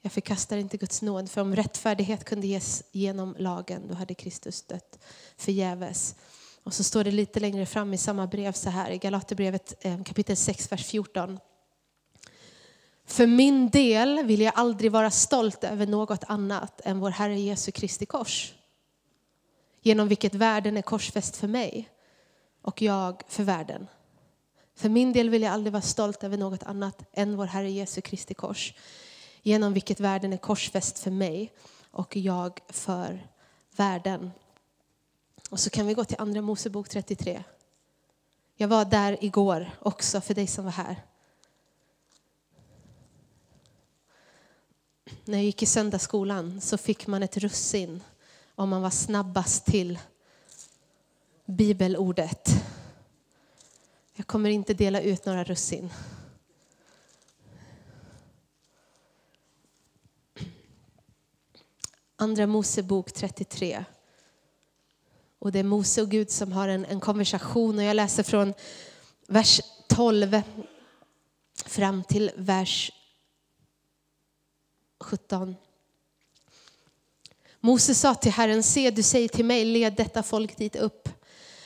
Jag 0.03 0.13
förkastar 0.13 0.57
inte 0.57 0.77
Guds 0.77 1.03
nåd, 1.03 1.31
för 1.31 1.41
om 1.41 1.57
rättfärdighet 1.57 2.25
kunde 2.25 2.47
ges 2.47 2.83
genom 2.93 3.37
lagen, 3.39 3.89
då 3.89 3.95
hade 3.95 4.15
Kristus 4.15 4.63
dött 4.63 4.99
förgäves. 5.37 6.15
Och 6.63 6.75
så 6.75 6.85
står 6.85 7.05
det 7.05 7.11
lite 7.11 7.41
längre 7.41 7.67
fram 7.67 7.95
i 7.95 7.99
samma 7.99 8.27
brev 8.27 8.53
så 8.53 8.71
här, 8.71 8.91
i 8.91 8.99
Galaterbrevet 8.99 9.85
eh, 9.85 10.03
kapitel 10.03 10.37
6, 10.37 10.73
vers 10.73 10.87
14. 10.87 11.39
För 13.05 13.27
min 13.27 13.71
del 13.71 14.25
vill 14.25 14.41
jag 14.41 14.53
aldrig 14.57 14.93
vara 14.93 15.11
stolt 15.11 15.65
över 15.65 15.87
något 15.87 16.25
annat 16.25 16.81
än 16.85 17.01
vår 17.01 17.11
Herre 17.11 17.41
Jesu 17.41 17.73
Kristi 17.73 18.07
kors. 18.07 18.55
Genom 19.83 20.09
vilket 20.09 20.35
världen 20.35 20.77
är 20.77 20.83
korsfäst 20.83 21.37
för 21.37 21.49
mig 21.49 21.89
och 22.63 22.83
jag 22.83 23.23
för 23.29 23.45
världen. 23.45 23.87
För 24.75 24.89
min 24.89 25.13
del 25.13 25.31
vill 25.31 25.43
jag 25.43 25.53
aldrig 25.53 25.73
vara 25.73 25.83
stolt 25.83 26.25
över 26.25 26.37
något 26.37 26.63
annat 26.63 27.03
än 27.13 27.37
vår 27.37 27.47
Herre 27.47 27.71
Jesu 27.71 28.01
Kristi 28.01 28.35
kors. 28.35 28.75
Genom 29.43 29.73
vilket 29.73 30.01
världen 30.01 30.33
är 30.33 30.37
korsfäst 30.37 30.99
för 30.99 31.11
mig 31.11 31.53
och 31.91 32.17
jag 32.17 32.61
för 32.69 33.27
världen. 33.77 34.31
Och 35.51 35.61
så 35.61 35.71
kan 35.71 35.87
vi 35.87 35.95
gå 35.95 36.05
till 36.05 36.17
Andra 36.21 36.41
Mosebok 36.41 36.89
33. 36.89 37.43
Jag 38.57 38.69
var 38.69 38.85
där 38.85 39.25
igår 39.25 39.71
också 39.79 40.21
för 40.21 40.35
dig 40.35 40.47
som 40.47 40.65
var 40.65 40.73
här. 40.73 40.97
När 45.25 45.39
jag 45.39 45.45
gick 45.45 45.63
i 45.63 45.67
söndagsskolan 45.67 46.61
så 46.61 46.79
fick 46.79 47.07
man 47.07 47.23
ett 47.23 47.37
russin 47.37 48.03
om 48.55 48.69
man 48.69 48.83
var 48.83 48.91
snabbast 48.91 49.65
till 49.65 49.99
bibelordet. 51.45 52.49
Jag 54.13 54.27
kommer 54.27 54.51
inte 54.51 54.75
dela 54.75 55.01
ut 55.01 55.27
några 55.27 55.45
russin. 55.45 55.91
Andra 62.23 62.47
Mosebok 62.47 63.13
33. 63.13 63.85
Och 65.39 65.53
det 65.53 65.59
är 65.59 65.65
Mose 65.65 66.03
och 66.03 66.09
Gud 66.09 66.31
som 66.31 66.53
har 66.53 66.69
en, 66.69 66.85
en 66.85 67.01
konversation 67.01 67.79
och 67.79 67.85
jag 67.85 67.97
läser 67.97 68.23
från 68.23 68.55
vers 69.29 69.61
12 69.89 70.43
fram 71.67 72.05
till 72.05 72.31
vers 72.37 72.93
17. 75.01 75.57
Mose 77.61 77.95
sa 77.95 78.15
till 78.15 78.33
Herren, 78.33 78.63
se 78.63 78.91
du 78.91 79.03
säger 79.03 79.29
till 79.29 79.45
mig, 79.45 79.65
led 79.65 79.95
detta 79.97 80.23
folk 80.23 80.57
dit 80.57 80.77
upp. 80.77 81.09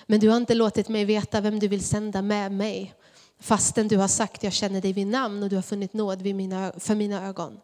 Men 0.06 0.20
du 0.20 0.28
har 0.28 0.36
inte 0.36 0.54
låtit 0.54 0.88
mig 0.88 1.04
veta 1.04 1.40
vem 1.40 1.58
du 1.58 1.68
vill 1.68 1.84
sända 1.84 2.22
med 2.22 2.52
mig. 2.52 2.94
Fastän 3.38 3.88
du 3.88 3.96
har 3.96 4.08
sagt, 4.08 4.42
jag 4.42 4.52
känner 4.52 4.80
dig 4.80 4.92
vid 4.92 5.06
namn 5.06 5.42
och 5.42 5.48
du 5.48 5.56
har 5.56 5.62
funnit 5.62 5.92
nåd 5.92 6.22
vid 6.22 6.34
mina, 6.34 6.72
för 6.78 6.94
mina 6.94 7.26
ögon. 7.26 7.60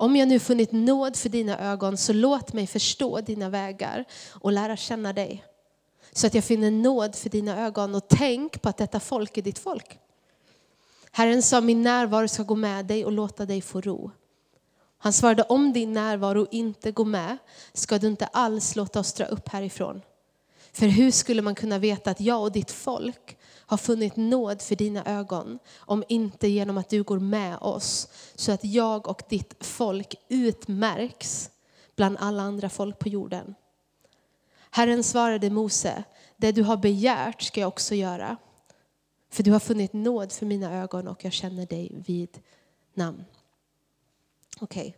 Om 0.00 0.16
jag 0.16 0.28
nu 0.28 0.38
funnit 0.38 0.72
nåd 0.72 1.16
för 1.16 1.28
dina 1.28 1.58
ögon, 1.58 1.96
så 1.96 2.12
låt 2.12 2.52
mig 2.52 2.66
förstå 2.66 3.20
dina 3.20 3.48
vägar 3.48 4.04
och 4.32 4.52
lära 4.52 4.76
känna 4.76 5.12
dig. 5.12 5.44
Så 6.12 6.26
att 6.26 6.34
jag 6.34 6.44
finner 6.44 6.70
nåd 6.70 7.16
för 7.16 7.30
dina 7.30 7.66
ögon 7.66 7.94
och 7.94 8.08
tänk 8.08 8.62
på 8.62 8.68
att 8.68 8.76
detta 8.76 9.00
folk 9.00 9.38
är 9.38 9.42
ditt 9.42 9.58
folk. 9.58 9.98
Herren 11.12 11.42
sa, 11.42 11.60
min 11.60 11.82
närvaro 11.82 12.28
ska 12.28 12.42
gå 12.42 12.54
med 12.54 12.86
dig 12.86 13.04
och 13.04 13.12
låta 13.12 13.46
dig 13.46 13.60
få 13.60 13.80
ro. 13.80 14.10
Han 14.98 15.12
svarade, 15.12 15.42
om 15.42 15.72
din 15.72 15.92
närvaro 15.92 16.46
inte 16.50 16.92
går 16.92 17.04
med 17.04 17.38
ska 17.72 17.98
du 17.98 18.06
inte 18.06 18.26
alls 18.26 18.76
låta 18.76 19.00
oss 19.00 19.12
dra 19.12 19.24
upp 19.24 19.48
härifrån. 19.48 20.02
För 20.72 20.86
hur 20.86 21.10
skulle 21.10 21.42
man 21.42 21.54
kunna 21.54 21.78
veta 21.78 22.10
att 22.10 22.20
jag 22.20 22.42
och 22.42 22.52
ditt 22.52 22.70
folk 22.70 23.36
har 23.70 23.76
funnit 23.76 24.16
nåd 24.16 24.62
för 24.62 24.76
dina 24.76 25.04
ögon 25.04 25.58
om 25.78 26.04
inte 26.08 26.48
genom 26.48 26.78
att 26.78 26.88
du 26.88 27.02
går 27.02 27.18
med 27.18 27.58
oss 27.58 28.08
så 28.34 28.52
att 28.52 28.64
jag 28.64 29.08
och 29.08 29.22
ditt 29.28 29.66
folk 29.66 30.14
utmärks 30.28 31.50
bland 31.96 32.16
alla 32.20 32.42
andra 32.42 32.68
folk 32.68 32.98
på 32.98 33.08
jorden. 33.08 33.54
Herren 34.70 35.04
svarade 35.04 35.50
Mose, 35.50 36.04
det 36.36 36.52
du 36.52 36.62
har 36.62 36.76
begärt 36.76 37.42
ska 37.42 37.60
jag 37.60 37.68
också 37.68 37.94
göra. 37.94 38.36
För 39.30 39.42
du 39.42 39.52
har 39.52 39.60
funnit 39.60 39.92
nåd 39.92 40.32
för 40.32 40.46
mina 40.46 40.72
ögon 40.82 41.08
och 41.08 41.24
jag 41.24 41.32
känner 41.32 41.66
dig 41.66 42.02
vid 42.06 42.38
namn. 42.94 43.24
Okej. 44.60 44.96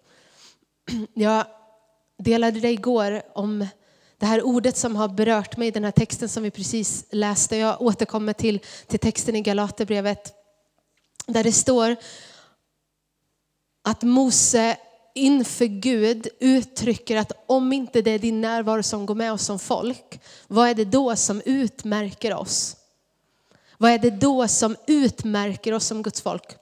Okay. 0.84 1.06
Jag 1.14 1.46
delade 2.16 2.60
det 2.60 2.70
igår 2.70 3.22
om 3.34 3.66
det 4.22 4.26
här 4.26 4.42
ordet 4.42 4.76
som 4.76 4.96
har 4.96 5.08
berört 5.08 5.56
mig, 5.56 5.70
den 5.70 5.84
här 5.84 5.90
texten 5.90 6.28
som 6.28 6.42
vi 6.42 6.50
precis 6.50 7.04
läste. 7.10 7.56
Jag 7.56 7.82
återkommer 7.82 8.32
till, 8.32 8.60
till 8.86 8.98
texten 8.98 9.36
i 9.36 9.40
Galaterbrevet 9.40 10.32
där 11.26 11.44
det 11.44 11.52
står 11.52 11.96
att 13.84 14.02
Mose 14.02 14.76
inför 15.14 15.64
Gud 15.64 16.28
uttrycker 16.40 17.16
att 17.16 17.32
om 17.46 17.72
inte 17.72 18.02
det 18.02 18.10
är 18.10 18.18
din 18.18 18.40
närvaro 18.40 18.82
som 18.82 19.06
går 19.06 19.14
med 19.14 19.32
oss 19.32 19.44
som 19.44 19.58
folk, 19.58 20.20
vad 20.46 20.68
är 20.68 20.74
det 20.74 20.84
då 20.84 21.16
som 21.16 21.42
utmärker 21.44 22.34
oss? 22.34 22.76
Vad 23.78 23.90
är 23.90 23.98
det 23.98 24.10
då 24.10 24.48
som 24.48 24.76
utmärker 24.86 25.72
oss 25.72 25.86
som 25.86 26.02
Guds 26.02 26.20
folk? 26.20 26.56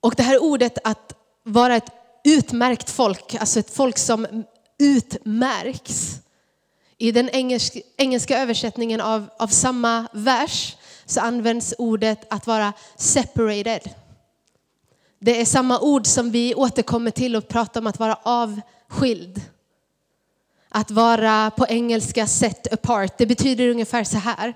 Och 0.00 0.14
det 0.16 0.22
här 0.22 0.42
ordet 0.42 0.78
att 0.84 1.12
vara 1.42 1.76
ett 1.76 1.92
utmärkt 2.24 2.90
folk, 2.90 3.34
alltså 3.34 3.60
ett 3.60 3.70
folk 3.70 3.98
som 3.98 4.44
utmärks. 4.78 6.20
I 6.98 7.12
den 7.12 7.28
engelska, 7.28 7.80
engelska 7.96 8.38
översättningen 8.38 9.00
av, 9.00 9.28
av 9.38 9.46
samma 9.46 10.08
vers 10.12 10.76
så 11.06 11.20
används 11.20 11.74
ordet 11.78 12.26
att 12.30 12.46
vara 12.46 12.72
separated. 12.96 13.90
Det 15.18 15.40
är 15.40 15.44
samma 15.44 15.80
ord 15.80 16.06
som 16.06 16.30
vi 16.30 16.54
återkommer 16.54 17.10
till 17.10 17.36
och 17.36 17.48
pratar 17.48 17.80
om 17.80 17.86
att 17.86 17.98
vara 17.98 18.18
avskild. 18.22 19.40
Att 20.68 20.90
vara 20.90 21.50
på 21.50 21.66
engelska 21.68 22.26
set 22.26 22.72
apart. 22.72 23.18
Det 23.18 23.26
betyder 23.26 23.68
ungefär 23.68 24.04
så 24.04 24.18
här. 24.18 24.54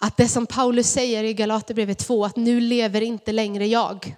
Att 0.00 0.16
det 0.16 0.28
som 0.28 0.46
Paulus 0.46 0.90
säger 0.90 1.24
i 1.24 1.34
Galaterbrevet 1.34 1.98
2, 1.98 2.24
att 2.24 2.36
nu 2.36 2.60
lever 2.60 3.00
inte 3.00 3.32
längre 3.32 3.66
jag. 3.66 4.16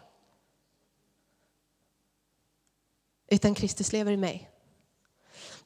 Utan 3.31 3.55
Kristus 3.55 3.93
lever 3.93 4.13
i 4.13 4.17
mig. 4.17 4.51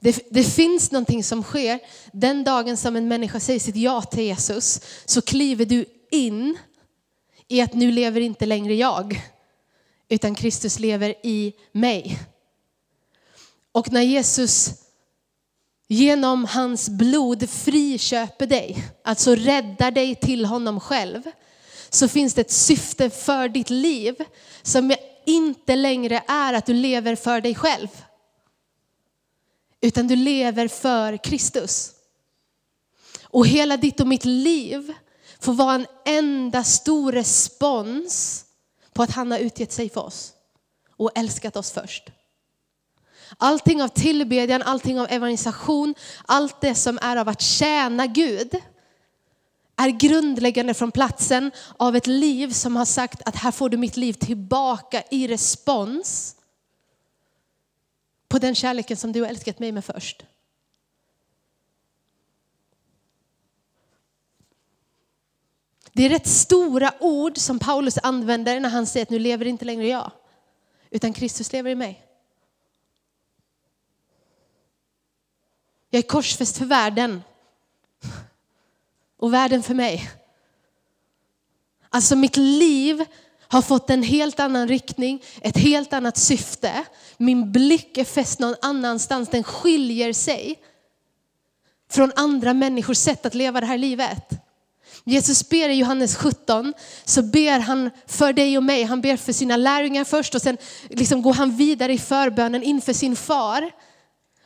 Det, 0.00 0.18
det, 0.30 0.44
finns 0.44 0.90
någonting 0.90 1.24
som 1.24 1.42
sker. 1.42 1.80
Den 2.12 2.44
dagen 2.44 2.76
som 2.76 2.96
en 2.96 3.08
människa 3.08 3.40
säger 3.40 3.60
sitt 3.60 3.76
ja 3.76 4.02
till 4.02 4.24
Jesus 4.24 4.80
så 5.04 5.22
kliver 5.22 5.64
du 5.64 5.84
in 6.10 6.58
i 7.48 7.60
att 7.60 7.74
nu 7.74 7.92
lever 7.92 8.20
inte 8.20 8.46
längre 8.46 8.74
jag, 8.74 9.22
utan 10.08 10.34
Kristus 10.34 10.78
lever 10.78 11.14
i 11.22 11.52
mig. 11.72 12.18
Och 13.72 13.92
när 13.92 14.02
Jesus 14.02 14.70
genom 15.88 16.44
hans 16.44 16.88
blod 16.88 17.50
friköper 17.50 18.46
dig, 18.46 18.84
alltså 19.04 19.34
räddar 19.34 19.90
dig 19.90 20.14
till 20.14 20.44
honom 20.44 20.80
själv, 20.80 21.22
så 21.90 22.08
finns 22.08 22.34
det 22.34 22.40
ett 22.40 22.50
syfte 22.50 23.10
för 23.10 23.48
ditt 23.48 23.70
liv 23.70 24.14
som 24.62 24.94
inte 25.26 25.76
längre 25.76 26.22
är 26.28 26.52
att 26.52 26.66
du 26.66 26.74
lever 26.74 27.16
för 27.16 27.40
dig 27.40 27.54
själv. 27.54 27.88
Utan 29.80 30.06
du 30.06 30.16
lever 30.16 30.68
för 30.68 31.16
Kristus. 31.16 31.92
Och 33.22 33.46
hela 33.46 33.76
ditt 33.76 34.00
och 34.00 34.06
mitt 34.06 34.24
liv 34.24 34.92
får 35.40 35.52
vara 35.52 35.74
en 35.74 35.86
enda 36.04 36.64
stor 36.64 37.12
respons 37.12 38.44
på 38.92 39.02
att 39.02 39.10
han 39.10 39.30
har 39.30 39.38
utgett 39.38 39.72
sig 39.72 39.90
för 39.90 40.00
oss 40.00 40.32
och 40.96 41.10
älskat 41.14 41.56
oss 41.56 41.72
först. 41.72 42.10
Allting 43.38 43.82
av 43.82 43.88
tillbedjan, 43.88 44.62
allting 44.62 45.00
av 45.00 45.06
evangelisation, 45.10 45.94
allt 46.26 46.60
det 46.60 46.74
som 46.74 46.98
är 47.02 47.16
av 47.16 47.28
att 47.28 47.40
tjäna 47.40 48.06
Gud 48.06 48.60
är 49.76 49.88
grundläggande 49.88 50.74
från 50.74 50.92
platsen 50.92 51.50
av 51.76 51.96
ett 51.96 52.06
liv 52.06 52.52
som 52.52 52.76
har 52.76 52.84
sagt 52.84 53.22
att 53.28 53.36
här 53.36 53.50
får 53.50 53.68
du 53.68 53.76
mitt 53.76 53.96
liv 53.96 54.12
tillbaka 54.12 55.02
i 55.10 55.28
respons 55.28 56.36
på 58.28 58.38
den 58.38 58.54
kärleken 58.54 58.96
som 58.96 59.12
du 59.12 59.20
har 59.20 59.28
älskat 59.28 59.58
mig 59.58 59.72
med 59.72 59.84
först. 59.84 60.24
Det 65.92 66.02
är 66.02 66.08
rätt 66.08 66.26
stora 66.26 66.92
ord 67.00 67.38
som 67.38 67.58
Paulus 67.58 67.98
använder 68.02 68.60
när 68.60 68.68
han 68.68 68.86
säger 68.86 69.06
att 69.06 69.10
nu 69.10 69.18
lever 69.18 69.44
inte 69.44 69.64
längre 69.64 69.88
jag, 69.88 70.10
utan 70.90 71.12
Kristus 71.12 71.52
lever 71.52 71.70
i 71.70 71.74
mig. 71.74 72.06
Jag 75.90 75.98
är 75.98 76.08
korsfäst 76.08 76.58
för 76.58 76.64
världen 76.64 77.22
och 79.24 79.34
världen 79.34 79.62
för 79.62 79.74
mig. 79.74 80.10
Alltså 81.90 82.16
mitt 82.16 82.36
liv 82.36 83.04
har 83.48 83.62
fått 83.62 83.90
en 83.90 84.02
helt 84.02 84.40
annan 84.40 84.68
riktning, 84.68 85.22
ett 85.40 85.56
helt 85.56 85.92
annat 85.92 86.16
syfte. 86.16 86.84
Min 87.16 87.52
blick 87.52 87.98
är 87.98 88.04
fäst 88.04 88.38
någon 88.38 88.54
annanstans, 88.62 89.28
den 89.28 89.44
skiljer 89.44 90.12
sig 90.12 90.58
från 91.90 92.12
andra 92.16 92.54
människors 92.54 92.96
sätt 92.96 93.26
att 93.26 93.34
leva 93.34 93.60
det 93.60 93.66
här 93.66 93.78
livet. 93.78 94.28
Jesus 95.04 95.48
ber 95.48 95.68
i 95.68 95.74
Johannes 95.74 96.16
17, 96.16 96.74
så 97.04 97.22
ber 97.22 97.58
han 97.58 97.90
för 98.06 98.32
dig 98.32 98.56
och 98.56 98.62
mig. 98.62 98.84
Han 98.84 99.00
ber 99.00 99.16
för 99.16 99.32
sina 99.32 99.56
lärjungar 99.56 100.04
först 100.04 100.34
och 100.34 100.42
sen 100.42 100.56
liksom 100.88 101.22
går 101.22 101.34
han 101.34 101.56
vidare 101.56 101.92
i 101.92 101.98
förbönen 101.98 102.62
inför 102.62 102.92
sin 102.92 103.16
far 103.16 103.70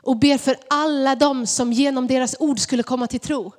och 0.03 0.17
ber 0.17 0.39
för 0.39 0.57
alla 0.71 1.15
dem 1.15 1.47
som 1.47 1.73
genom 1.73 2.07
deras 2.07 2.37
ord 2.39 2.59
skulle 2.59 2.83
komma 2.83 3.07
till 3.07 3.21
tro. 3.21 3.53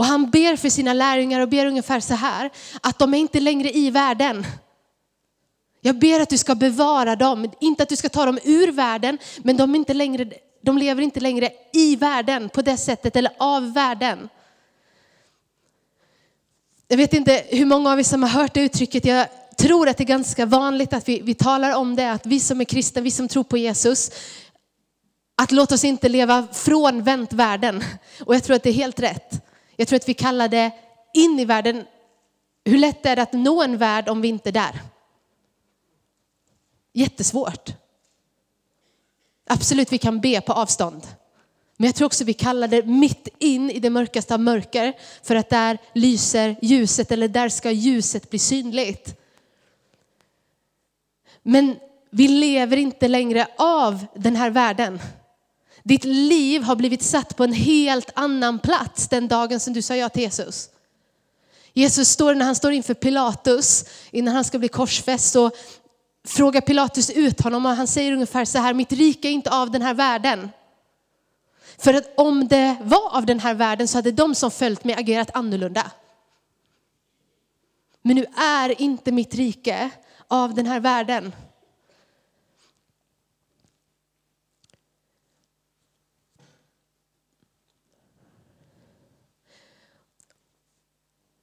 Och 0.00 0.06
han 0.06 0.30
ber 0.30 0.56
för 0.56 0.68
sina 0.68 0.92
lärjungar 0.92 1.40
och 1.40 1.48
ber 1.48 1.66
ungefär 1.66 2.00
så 2.00 2.14
här, 2.14 2.50
att 2.82 2.98
de 2.98 3.14
är 3.14 3.18
inte 3.18 3.40
längre 3.40 3.70
i 3.70 3.90
världen. 3.90 4.46
Jag 5.80 5.98
ber 5.98 6.20
att 6.20 6.28
du 6.28 6.38
ska 6.38 6.54
bevara 6.54 7.16
dem, 7.16 7.52
inte 7.60 7.82
att 7.82 7.88
du 7.88 7.96
ska 7.96 8.08
ta 8.08 8.26
dem 8.26 8.38
ur 8.44 8.72
världen, 8.72 9.18
men 9.38 9.56
de, 9.56 9.74
inte 9.74 9.94
längre, 9.94 10.30
de 10.62 10.78
lever 10.78 11.02
inte 11.02 11.20
längre 11.20 11.50
i 11.72 11.96
världen 11.96 12.48
på 12.48 12.62
det 12.62 12.76
sättet 12.76 13.16
eller 13.16 13.32
av 13.38 13.72
världen. 13.72 14.28
Jag 16.88 16.96
vet 16.96 17.14
inte 17.14 17.44
hur 17.48 17.66
många 17.66 17.92
av 17.92 17.98
er 17.98 18.04
som 18.04 18.22
har 18.22 18.30
hört 18.30 18.54
det 18.54 18.60
uttrycket. 18.60 19.04
Jag 19.04 19.26
tror 19.58 19.88
att 19.88 19.96
det 19.96 20.04
är 20.04 20.06
ganska 20.06 20.46
vanligt 20.46 20.92
att 20.92 21.08
vi, 21.08 21.20
vi 21.20 21.34
talar 21.34 21.76
om 21.76 21.96
det, 21.96 22.12
att 22.12 22.26
vi 22.26 22.40
som 22.40 22.60
är 22.60 22.64
kristna, 22.64 23.02
vi 23.02 23.10
som 23.10 23.28
tror 23.28 23.44
på 23.44 23.56
Jesus, 23.56 24.10
att 25.36 25.52
låt 25.52 25.72
oss 25.72 25.84
inte 25.84 26.08
leva 26.08 26.46
frånvänt 26.52 27.32
världen. 27.32 27.84
Och 28.24 28.34
jag 28.34 28.44
tror 28.44 28.56
att 28.56 28.62
det 28.62 28.70
är 28.70 28.74
helt 28.74 29.00
rätt. 29.00 29.49
Jag 29.80 29.88
tror 29.88 29.96
att 29.96 30.08
vi 30.08 30.14
kallar 30.14 30.48
det 30.48 30.70
in 31.14 31.38
i 31.40 31.44
världen. 31.44 31.84
Hur 32.64 32.78
lätt 32.78 33.06
är 33.06 33.16
det 33.16 33.22
att 33.22 33.32
nå 33.32 33.62
en 33.62 33.78
värld 33.78 34.08
om 34.08 34.20
vi 34.20 34.28
inte 34.28 34.50
är 34.50 34.52
där? 34.52 34.80
Jättesvårt. 36.92 37.70
Absolut, 39.46 39.92
vi 39.92 39.98
kan 39.98 40.20
be 40.20 40.40
på 40.40 40.52
avstånd. 40.52 41.06
Men 41.76 41.86
jag 41.86 41.94
tror 41.94 42.06
också 42.06 42.24
vi 42.24 42.32
kallar 42.32 42.68
det 42.68 42.86
mitt 42.86 43.28
in 43.38 43.70
i 43.70 43.78
det 43.78 43.90
mörkaste 43.90 44.34
av 44.34 44.40
mörker. 44.40 44.92
För 45.22 45.34
att 45.34 45.50
där 45.50 45.78
lyser 45.94 46.56
ljuset, 46.62 47.12
eller 47.12 47.28
där 47.28 47.48
ska 47.48 47.70
ljuset 47.70 48.30
bli 48.30 48.38
synligt. 48.38 49.20
Men 51.42 51.76
vi 52.10 52.28
lever 52.28 52.76
inte 52.76 53.08
längre 53.08 53.46
av 53.58 54.06
den 54.14 54.36
här 54.36 54.50
världen. 54.50 55.00
Ditt 55.82 56.04
liv 56.04 56.62
har 56.62 56.76
blivit 56.76 57.02
satt 57.02 57.36
på 57.36 57.44
en 57.44 57.52
helt 57.52 58.10
annan 58.14 58.58
plats 58.58 59.08
den 59.08 59.28
dagen 59.28 59.60
som 59.60 59.72
du 59.72 59.82
sa 59.82 59.96
ja 59.96 60.08
till 60.08 60.22
Jesus. 60.22 60.70
Jesus 61.72 62.08
står, 62.08 62.34
när 62.34 62.44
han 62.44 62.54
står 62.54 62.72
inför 62.72 62.94
Pilatus, 62.94 63.84
innan 64.10 64.34
han 64.34 64.44
ska 64.44 64.58
bli 64.58 64.68
korsfäst, 64.68 65.32
så 65.32 65.50
frågar 66.24 66.60
Pilatus 66.60 67.10
ut 67.10 67.40
honom 67.40 67.66
och 67.66 67.72
han 67.72 67.86
säger 67.86 68.12
ungefär 68.12 68.44
så 68.44 68.58
här, 68.58 68.74
mitt 68.74 68.92
rike 68.92 69.28
är 69.28 69.32
inte 69.32 69.50
av 69.50 69.70
den 69.70 69.82
här 69.82 69.94
världen. 69.94 70.50
För 71.78 71.94
att 71.94 72.12
om 72.16 72.48
det 72.48 72.76
var 72.82 73.16
av 73.16 73.26
den 73.26 73.40
här 73.40 73.54
världen 73.54 73.88
så 73.88 73.98
hade 73.98 74.12
de 74.12 74.34
som 74.34 74.50
följt 74.50 74.84
mig 74.84 74.94
agerat 74.94 75.30
annorlunda. 75.34 75.90
Men 78.02 78.16
nu 78.16 78.26
är 78.36 78.82
inte 78.82 79.12
mitt 79.12 79.34
rike 79.34 79.90
av 80.28 80.54
den 80.54 80.66
här 80.66 80.80
världen. 80.80 81.32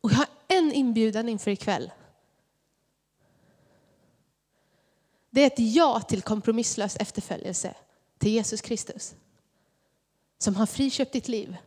Och 0.01 0.11
jag 0.11 0.17
har 0.17 0.27
en 0.47 0.71
inbjudan 0.87 1.29
inför 1.29 1.51
ikväll. 1.51 1.91
Det 5.29 5.41
är 5.41 5.47
ett 5.47 5.75
ja 5.75 6.01
till 6.01 6.21
kompromisslös 6.21 6.95
efterföljelse 6.95 7.75
till 8.17 8.31
Jesus 8.31 8.61
Kristus. 8.61 9.15
Som 10.37 10.55
har 10.55 10.65
friköpt 10.65 11.13
ditt 11.13 11.27
liv. 11.27 11.57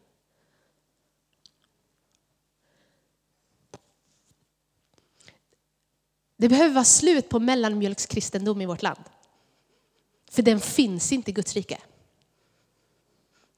Det 6.36 6.48
behöver 6.48 6.74
vara 6.74 6.84
slut 6.84 7.28
på 7.28 7.38
mellanmjölkskristendom 7.38 8.60
i 8.60 8.66
vårt 8.66 8.82
land. 8.82 9.04
För 10.30 10.42
den 10.42 10.60
finns 10.60 11.12
inte 11.12 11.30
i 11.30 11.34
Guds 11.34 11.54
rike. 11.54 11.78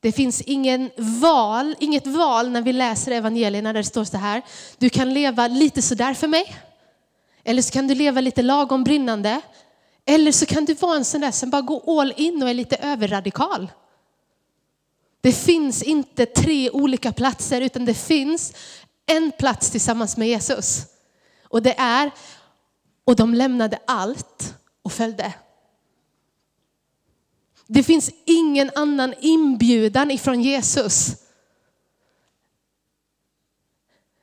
Det 0.03 0.13
finns 0.13 0.41
ingen 0.41 0.91
val, 0.97 1.77
inget 1.81 2.07
val 2.07 2.51
när 2.51 2.63
vi 2.63 2.73
läser 2.73 3.13
evangelierna 3.13 3.73
där 3.73 3.81
det 3.81 3.89
står 3.89 4.05
så 4.05 4.17
här. 4.17 4.43
Du 4.79 4.91
kan 4.91 5.15
leva 5.15 5.49
lite 5.49 5.83
sådär 5.83 6.15
för 6.15 6.29
mig. 6.29 6.57
Eller 7.45 7.63
så 7.63 7.73
kan 7.73 7.87
du 7.87 7.95
leva 7.95 8.21
lite 8.21 8.43
lagom 8.43 8.85
brinnande. 8.85 9.41
Eller 10.07 10.33
så 10.33 10.47
kan 10.47 10.65
du 10.65 10.75
vara 10.75 10.97
en 10.97 11.05
sån 11.05 11.21
där 11.21 11.31
som 11.31 11.51
bara 11.51 11.63
går 11.63 12.01
all 12.01 12.15
in 12.17 12.43
och 12.43 12.51
är 12.51 12.55
lite 12.55 12.77
överradikal. 12.77 13.71
Det 15.21 15.33
finns 15.33 15.83
inte 15.83 16.27
tre 16.27 16.71
olika 16.71 17.13
platser 17.13 17.61
utan 17.61 17.85
det 17.85 17.95
finns 17.95 18.53
en 19.07 19.33
plats 19.39 19.71
tillsammans 19.71 20.17
med 20.17 20.29
Jesus. 20.29 20.87
Och 21.49 21.63
det 21.63 21.75
är, 21.79 22.11
och 23.05 23.17
de 23.17 23.35
lämnade 23.35 23.79
allt 23.87 24.55
och 24.83 24.93
följde. 24.93 25.33
Det 27.75 27.83
finns 27.83 28.11
ingen 28.25 28.71
annan 28.75 29.15
inbjudan 29.21 30.11
ifrån 30.11 30.43
Jesus 30.43 31.17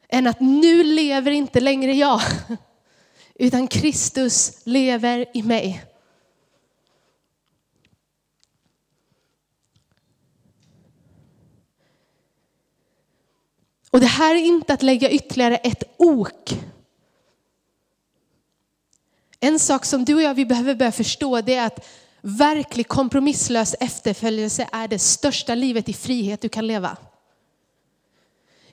än 0.09 0.27
att 0.27 0.39
nu 0.39 0.83
lever 0.83 1.31
inte 1.31 1.59
längre 1.59 1.93
jag, 1.93 2.21
utan 3.35 3.67
Kristus 3.67 4.61
lever 4.63 5.25
i 5.33 5.43
mig. 5.43 5.85
Och 13.91 13.99
det 13.99 14.05
här 14.05 14.35
är 14.35 14.39
inte 14.39 14.73
att 14.73 14.83
lägga 14.83 15.11
ytterligare 15.11 15.57
ett 15.57 15.83
ok. 15.97 16.59
En 19.39 19.59
sak 19.59 19.85
som 19.85 20.05
du 20.05 20.15
och 20.15 20.21
jag 20.21 20.33
vi 20.33 20.45
behöver 20.45 20.75
börja 20.75 20.91
förstå 20.91 21.41
det 21.41 21.55
är 21.55 21.65
att 21.65 21.85
verklig 22.21 22.87
kompromisslös 22.87 23.75
efterföljelse 23.79 24.69
är 24.71 24.87
det 24.87 24.99
största 24.99 25.55
livet 25.55 25.89
i 25.89 25.93
frihet 25.93 26.41
du 26.41 26.49
kan 26.49 26.67
leva. 26.67 26.97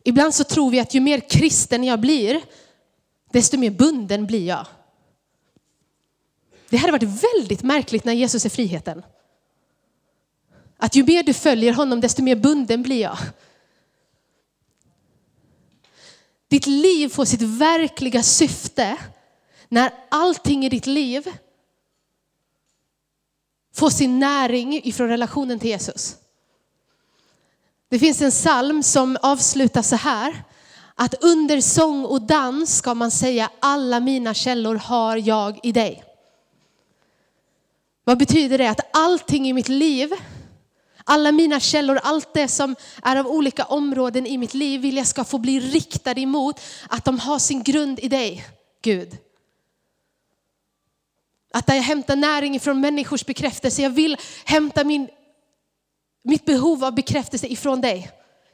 Ibland 0.02 0.34
så 0.34 0.44
tror 0.44 0.70
vi 0.70 0.80
att 0.80 0.94
ju 0.94 1.00
mer 1.00 1.20
kristen 1.20 1.84
jag 1.84 2.00
blir, 2.00 2.42
desto 3.32 3.58
mer 3.58 3.70
bunden 3.70 4.26
blir 4.26 4.46
jag. 4.46 4.66
Det 6.68 6.76
hade 6.76 6.92
varit 6.92 7.24
väldigt 7.34 7.62
märkligt 7.62 8.04
när 8.04 8.12
Jesus 8.12 8.44
är 8.44 8.50
friheten. 8.50 9.02
Att 10.76 10.96
ju 10.96 11.04
mer 11.04 11.22
du 11.22 11.34
följer 11.34 11.72
honom, 11.72 12.00
desto 12.00 12.22
mer 12.22 12.36
bunden 12.36 12.82
blir 12.82 13.00
jag. 13.00 13.18
Ditt 16.48 16.66
liv 16.66 17.08
får 17.08 17.24
sitt 17.24 17.42
verkliga 17.42 18.22
syfte 18.22 18.96
när 19.68 19.90
allting 20.08 20.64
i 20.64 20.68
ditt 20.68 20.86
liv 20.86 21.32
får 23.76 23.90
sin 23.90 24.18
näring 24.18 24.80
ifrån 24.84 25.08
relationen 25.08 25.58
till 25.58 25.70
Jesus. 25.70 26.16
Det 27.88 27.98
finns 27.98 28.22
en 28.22 28.30
psalm 28.30 28.82
som 28.82 29.16
avslutas 29.22 29.88
så 29.88 29.96
här. 29.96 30.42
Att 30.94 31.24
under 31.24 31.60
sång 31.60 32.04
och 32.04 32.22
dans 32.22 32.76
ska 32.76 32.94
man 32.94 33.10
säga 33.10 33.50
alla 33.60 34.00
mina 34.00 34.34
källor 34.34 34.74
har 34.74 35.16
jag 35.16 35.60
i 35.62 35.72
dig. 35.72 36.04
Vad 38.04 38.18
betyder 38.18 38.58
det? 38.58 38.70
Att 38.70 38.96
allting 38.96 39.48
i 39.48 39.52
mitt 39.52 39.68
liv, 39.68 40.12
alla 41.04 41.32
mina 41.32 41.60
källor, 41.60 42.00
allt 42.02 42.34
det 42.34 42.48
som 42.48 42.76
är 43.02 43.16
av 43.16 43.26
olika 43.26 43.64
områden 43.64 44.26
i 44.26 44.38
mitt 44.38 44.54
liv 44.54 44.80
vill 44.80 44.96
jag 44.96 45.06
ska 45.06 45.24
få 45.24 45.38
bli 45.38 45.60
riktade 45.60 46.20
emot 46.20 46.60
att 46.88 47.04
de 47.04 47.18
har 47.18 47.38
sin 47.38 47.62
grund 47.62 48.00
i 48.00 48.08
dig, 48.08 48.46
Gud. 48.82 49.18
Att 51.56 51.68
jag 51.68 51.74
hämtar 51.74 52.16
näring 52.16 52.60
från 52.60 52.80
människors 52.80 53.26
bekräftelse. 53.26 53.82
Jag 53.82 53.90
vill 53.90 54.16
hämta 54.44 54.84
min, 54.84 55.08
mitt 56.24 56.44
behov 56.44 56.84
av 56.84 56.94
bekräftelse 56.94 57.46
ifrån 57.46 57.80
dig, 57.80 58.10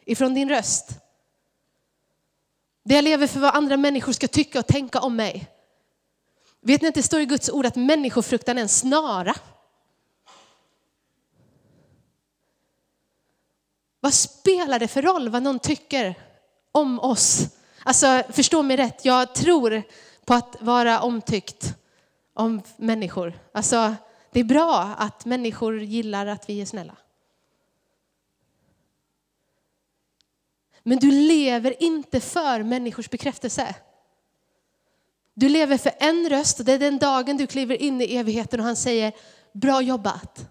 ifrån 0.07 0.35
din 0.35 0.49
röst. 0.49 0.89
Det 2.85 2.95
jag 2.95 3.05
lever 3.05 3.27
för 3.27 3.41
vad 3.41 3.55
andra 3.55 3.77
människor 3.77 4.13
ska 4.13 4.29
tycka 4.29 4.59
och 4.59 4.67
tänka 4.67 5.01
om 5.01 5.17
mig. 5.17 5.49
Vet 6.61 6.83
ni 6.83 6.89
att 6.89 6.95
det 6.95 7.03
står 7.03 7.21
i 7.21 7.27
Guds 7.27 7.51
ord 7.51 7.67
att 7.67 7.77
människofruktan 7.77 8.59
är 8.59 8.63
en 8.63 8.69
snara? 8.69 9.35
Vad 14.01 14.15
spelar 14.15 14.79
det 14.79 14.89
för 14.89 15.03
roll 15.03 15.29
vad 15.29 15.43
någon 15.43 15.59
tycker 15.59 16.15
om 16.73 17.01
oss? 17.01 17.41
Alltså 17.85 18.23
förstå 18.31 18.63
mig 18.63 18.77
rätt, 18.77 19.05
jag 19.05 19.35
tror 19.35 19.83
på 20.25 20.35
att 20.35 20.57
vara 20.61 21.01
omtyckt 21.01 21.77
om 22.35 22.63
människor. 22.77 23.39
Alltså, 23.53 23.95
det 24.33 24.41
är 24.41 24.45
bra 24.45 24.95
att 24.99 25.25
människor 25.25 25.83
gillar 25.83 26.27
att 26.27 26.49
vi 26.49 26.61
är 26.61 26.67
snälla. 26.67 26.97
Men 30.83 30.99
du 30.99 31.11
lever 31.11 31.83
inte 31.83 32.21
för 32.21 32.63
människors 32.63 33.11
bekräftelse. 33.11 33.75
Du 35.35 35.49
lever 35.49 35.79
för 35.79 35.93
en 35.99 36.29
röst 36.29 36.59
och 36.59 36.65
det 36.65 36.73
är 36.73 36.79
den 36.79 36.99
dagen 36.99 37.37
du 37.37 37.47
kliver 37.47 37.83
in 37.83 38.01
i 38.01 38.17
evigheten 38.17 38.61
och 38.61 38.67
han 38.67 38.77
säger 38.77 39.13
bra 39.53 39.83
jobbat. 39.83 40.49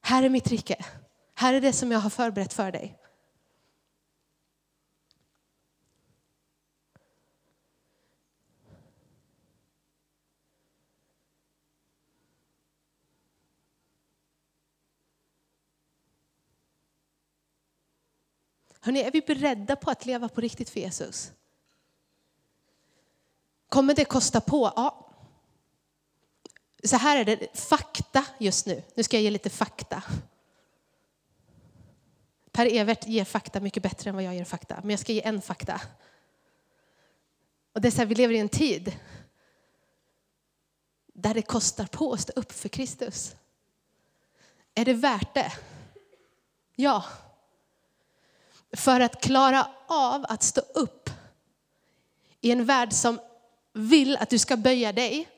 Här 0.00 0.22
är 0.22 0.28
mitt 0.28 0.48
rike. 0.48 0.84
Här 1.34 1.54
är 1.54 1.60
det 1.60 1.72
som 1.72 1.92
jag 1.92 1.98
har 1.98 2.10
förberett 2.10 2.52
för 2.52 2.72
dig. 2.72 2.97
Hörrni, 18.80 19.00
är 19.00 19.10
vi 19.10 19.20
beredda 19.20 19.76
på 19.76 19.90
att 19.90 20.06
leva 20.06 20.28
på 20.28 20.40
riktigt 20.40 20.70
för 20.70 20.80
Jesus? 20.80 21.32
Kommer 23.68 23.94
det 23.94 24.04
kosta 24.04 24.40
på? 24.40 24.72
Ja. 24.76 25.04
Så 26.84 26.96
här 26.96 27.16
är 27.16 27.24
det, 27.24 27.58
fakta 27.58 28.24
just 28.38 28.66
nu. 28.66 28.82
Nu 28.94 29.02
ska 29.02 29.16
jag 29.16 29.22
ge 29.22 29.30
lite 29.30 29.50
fakta. 29.50 30.02
Per 32.52 32.66
Evert 32.66 33.06
ger 33.06 33.24
fakta 33.24 33.60
mycket 33.60 33.82
bättre 33.82 34.10
än 34.10 34.14
vad 34.14 34.24
jag 34.24 34.34
ger 34.34 34.44
fakta, 34.44 34.78
men 34.80 34.90
jag 34.90 35.00
ska 35.00 35.12
ge 35.12 35.22
en 35.22 35.42
fakta. 35.42 35.80
Och 37.72 37.80
det 37.80 37.88
är 37.88 37.92
så 37.92 37.98
här, 37.98 38.06
vi 38.06 38.14
lever 38.14 38.34
i 38.34 38.38
en 38.38 38.48
tid 38.48 38.96
där 41.06 41.34
det 41.34 41.42
kostar 41.42 41.86
på 41.86 42.12
att 42.12 42.20
stå 42.20 42.32
upp 42.36 42.52
för 42.52 42.68
Kristus. 42.68 43.36
Är 44.74 44.84
det 44.84 44.92
värt 44.92 45.34
det? 45.34 45.52
Ja. 46.74 47.04
För 48.72 49.00
att 49.00 49.20
klara 49.22 49.68
av 49.86 50.24
att 50.28 50.42
stå 50.42 50.60
upp 50.60 51.10
i 52.40 52.50
en 52.50 52.64
värld 52.64 52.92
som 52.92 53.20
vill 53.72 54.16
att 54.16 54.30
du 54.30 54.38
ska 54.38 54.56
böja 54.56 54.92
dig 54.92 55.28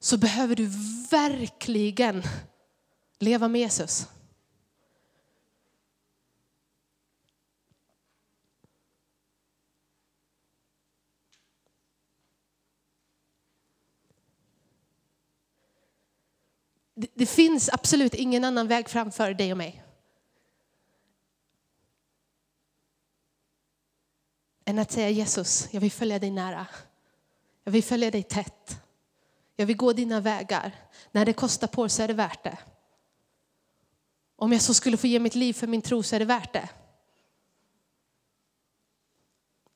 så 0.00 0.16
behöver 0.16 0.56
du 0.56 0.70
verkligen 1.10 2.22
leva 3.18 3.48
med 3.48 3.60
Jesus. 3.60 4.08
Det, 17.14 17.26
finns 17.26 17.68
absolut 17.72 18.14
ingen 18.14 18.44
annan 18.44 18.68
väg 18.68 18.88
framför 18.88 19.34
dig 19.34 19.52
och 19.52 19.58
mig. 19.58 19.79
Än 24.64 24.78
att 24.78 24.92
säga 24.92 25.10
Jesus, 25.10 25.68
jag 25.70 25.80
vill 25.80 25.92
följa 25.92 26.18
dig 26.18 26.30
nära. 26.30 26.66
Jag 27.64 27.72
vill 27.72 27.84
följa 27.84 28.10
dig 28.10 28.22
tätt. 28.22 28.80
Jag 29.56 29.66
vill 29.66 29.76
gå 29.76 29.92
dina 29.92 30.20
vägar. 30.20 30.74
När 31.10 31.26
det 31.26 31.32
kostar 31.32 31.66
på 31.66 31.88
så 31.88 32.02
är 32.02 32.08
det 32.08 32.14
värt 32.14 32.44
det. 32.44 32.58
Om 34.36 34.52
jag 34.52 34.62
så 34.62 34.74
skulle 34.74 34.96
få 34.96 35.06
ge 35.06 35.18
mitt 35.18 35.34
liv 35.34 35.52
för 35.52 35.66
min 35.66 35.82
tro 35.82 36.02
så 36.02 36.16
är 36.16 36.20
det 36.20 36.24
värt 36.24 36.52
det. 36.52 36.68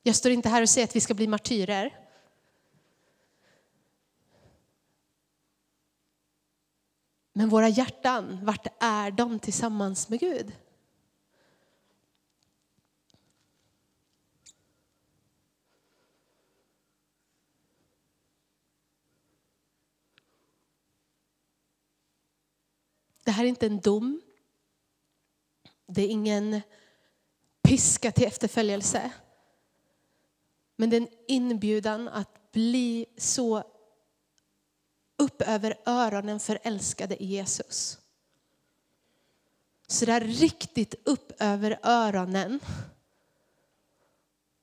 Jag 0.03 0.15
står 0.15 0.31
inte 0.31 0.49
här 0.49 0.61
och 0.61 0.69
säger 0.69 0.87
att 0.87 0.95
vi 0.95 1.01
ska 1.01 1.13
bli 1.13 1.27
martyrer. 1.27 1.99
Men 7.33 7.49
våra 7.49 7.69
hjärtan, 7.69 8.45
vart 8.45 8.67
är 8.79 9.11
de 9.11 9.39
tillsammans 9.39 10.09
med 10.09 10.19
Gud? 10.19 10.53
Det 23.25 23.31
här 23.31 23.43
är 23.43 23.47
inte 23.47 23.65
en 23.65 23.79
dom. 23.79 24.21
Det 25.87 26.01
är 26.01 26.07
ingen 26.07 26.61
piska 27.61 28.11
till 28.11 28.27
efterföljelse. 28.27 29.11
Men 30.75 30.89
det 30.89 30.95
är 30.95 31.01
en 31.01 31.07
inbjudan 31.27 32.07
att 32.07 32.51
bli 32.51 33.05
så 33.17 33.63
upp 35.17 35.41
över 35.41 35.77
öronen 35.85 36.39
förälskade 36.39 37.23
i 37.23 37.25
Jesus. 37.25 37.97
Så 39.87 40.05
där 40.05 40.21
riktigt 40.21 40.95
upp 41.03 41.31
över 41.39 41.79
öronen 41.83 42.59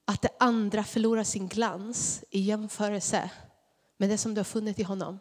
att 0.05 0.23
det 0.23 0.37
andra 0.39 0.85
förlorar 0.85 1.25
sin 1.25 1.49
glans 1.49 2.25
i 2.31 2.41
jämförelse 2.41 3.31
med 3.97 4.09
det 4.09 4.19
som 4.19 4.35
du 4.35 4.39
har 4.39 4.45
funnit 4.45 4.79
i 4.79 4.83
honom. 4.83 5.19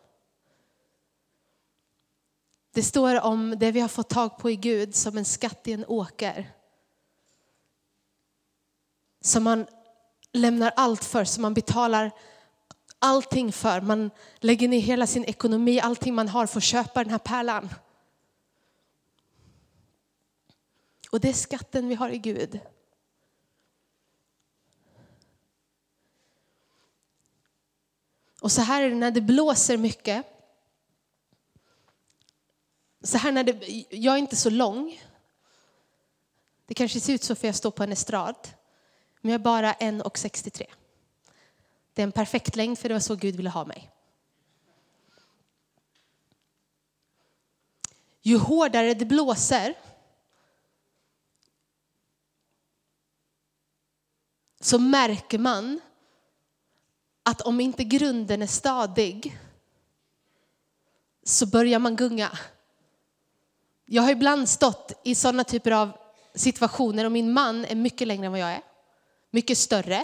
Det 2.72 2.84
står 2.84 3.22
om 3.22 3.56
det 3.60 3.72
vi 3.72 3.80
har 3.80 3.88
fått 3.88 4.10
tag 4.10 4.38
på 4.38 4.50
i 4.50 4.56
Gud 4.56 4.96
som 4.96 5.18
en 5.18 5.26
skatt 5.26 5.68
i 5.68 5.74
en 5.74 5.86
åker. 5.86 6.52
Som 9.22 9.44
man 9.44 9.66
lämnar 10.32 10.74
allt 10.76 11.04
för, 11.04 11.26
som 11.26 11.42
man 11.42 11.54
betalar 11.54 12.12
allting 13.00 13.52
för. 13.52 13.82
Man 13.82 14.12
lägger 14.40 14.68
ner 14.68 14.80
hela 14.80 15.08
sin 15.08 15.26
ekonomi, 15.26 15.80
allting 15.80 16.16
man 16.16 16.28
har 16.28 16.48
för 16.48 16.58
att 16.58 16.64
köpa 16.64 17.04
den 17.04 17.12
här 17.12 17.20
pärlan. 17.20 17.70
Och 21.12 21.20
det 21.20 21.30
är 21.30 21.34
skatten 21.34 21.88
vi 21.88 21.96
har 21.96 22.10
i 22.10 22.18
Gud. 22.18 22.60
Och 28.42 28.52
så 28.52 28.62
här 28.62 28.84
är 28.84 28.90
det 28.90 28.96
när 28.96 29.12
det 29.12 29.22
blåser 29.22 29.78
mycket. 29.78 30.31
Så 33.02 33.18
här 33.18 33.32
när 33.32 33.44
det, 33.44 33.86
jag 33.90 34.14
är 34.14 34.18
inte 34.18 34.36
så 34.36 34.50
lång. 34.50 35.02
Det 36.66 36.74
kanske 36.74 37.00
ser 37.00 37.14
ut 37.14 37.24
så 37.24 37.36
för 37.36 37.48
jag 37.48 37.56
står 37.56 37.72
på 37.72 37.84
en 37.84 37.92
estrad. 37.92 38.48
Men 39.22 39.32
jag 39.32 39.40
är 39.40 39.44
bara 39.44 39.74
1,63. 39.74 40.66
Det 41.94 42.02
är 42.02 42.04
en 42.04 42.12
perfekt 42.12 42.56
längd 42.56 42.80
för 42.80 42.90
det 42.90 42.96
var 42.96 43.00
så 43.00 43.16
Gud 43.16 43.36
ville 43.36 43.50
ha 43.50 43.66
mig. 43.66 43.92
Ju 48.22 48.38
hårdare 48.38 48.94
det 48.94 49.06
blåser 49.06 49.76
så 54.60 54.80
märker 54.80 55.40
man 55.40 55.82
att 57.24 57.42
om 57.42 57.60
inte 57.60 57.84
grunden 57.84 58.42
är 58.42 58.48
stadig 58.48 59.40
så 61.24 61.46
börjar 61.46 61.80
man 61.80 61.96
gunga. 61.96 62.40
Jag 63.94 64.02
har 64.02 64.12
ibland 64.12 64.50
stått 64.50 64.94
i 65.04 65.16
sådana 65.16 65.44
typer 65.44 65.72
av 65.72 65.92
situationer 66.36 67.06
och 67.06 67.12
min 67.12 67.34
man 67.34 67.66
är 67.66 67.76
mycket 67.76 68.08
längre 68.08 68.26
än 68.26 68.32
vad 68.32 68.42
jag 68.42 68.52
är. 68.52 68.62
Mycket 69.32 69.58
större 69.58 70.04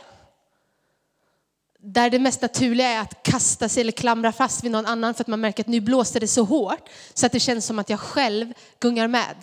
där 1.79 2.09
det 2.09 2.19
mest 2.19 2.41
naturliga 2.41 2.87
är 2.87 2.99
att 2.99 3.23
kasta 3.23 3.69
sig 3.69 3.81
eller 3.81 3.91
klamra 3.91 4.31
fast 4.31 4.63
vid 4.63 4.71
någon 4.71 4.85
annan 4.85 5.13
för 5.13 5.23
att 5.23 5.27
man 5.27 5.41
märker 5.41 5.63
att 5.63 5.67
nu 5.67 5.81
blåser 5.81 6.19
det 6.19 6.27
så 6.27 6.43
hårt 6.43 6.89
så 7.13 7.25
att 7.25 7.31
det 7.31 7.39
känns 7.39 7.65
som 7.65 7.79
att 7.79 7.89
jag 7.89 7.99
själv 7.99 8.53
gungar 8.79 9.07
med. 9.07 9.35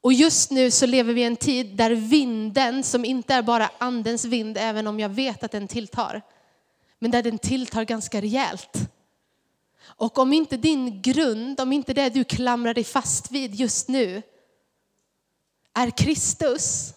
Och 0.00 0.12
just 0.12 0.50
nu 0.50 0.70
så 0.70 0.86
lever 0.86 1.14
vi 1.14 1.20
i 1.20 1.24
en 1.24 1.36
tid 1.36 1.76
där 1.76 1.90
vinden, 1.90 2.82
som 2.82 3.04
inte 3.04 3.34
är 3.34 3.42
bara 3.42 3.70
andens 3.78 4.24
vind, 4.24 4.58
även 4.60 4.86
om 4.86 5.00
jag 5.00 5.08
vet 5.08 5.44
att 5.44 5.52
den 5.52 5.68
tilltar, 5.68 6.22
men 6.98 7.10
där 7.10 7.22
den 7.22 7.38
tilltar 7.38 7.84
ganska 7.84 8.20
rejält. 8.20 8.90
Och 9.96 10.18
om 10.18 10.32
inte 10.32 10.56
din 10.56 11.02
grund, 11.02 11.60
om 11.60 11.72
inte 11.72 11.94
det 11.94 12.08
du 12.08 12.24
klamrar 12.24 12.74
dig 12.74 12.84
fast 12.84 13.30
vid 13.30 13.54
just 13.54 13.88
nu 13.88 14.22
är 15.72 15.90
Kristus, 15.90 16.94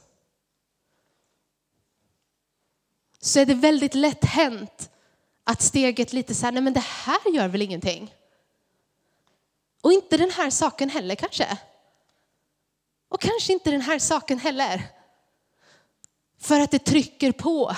så 3.19 3.39
är 3.39 3.45
det 3.45 3.53
väldigt 3.53 3.95
lätt 3.95 4.25
hänt 4.25 4.89
att 5.43 5.61
steget 5.61 6.13
lite 6.13 6.35
så 6.35 6.45
här, 6.45 6.51
nej 6.51 6.63
men 6.63 6.73
det 6.73 6.79
här 6.79 7.35
gör 7.35 7.47
väl 7.47 7.61
ingenting. 7.61 8.15
Och 9.81 9.93
inte 9.93 10.17
den 10.17 10.31
här 10.31 10.49
saken 10.49 10.89
heller 10.89 11.15
kanske. 11.15 11.57
Och 13.09 13.21
kanske 13.21 13.53
inte 13.53 13.71
den 13.71 13.81
här 13.81 13.99
saken 13.99 14.39
heller. 14.39 14.81
För 16.39 16.59
att 16.59 16.71
det 16.71 16.79
trycker 16.79 17.31
på. 17.31 17.75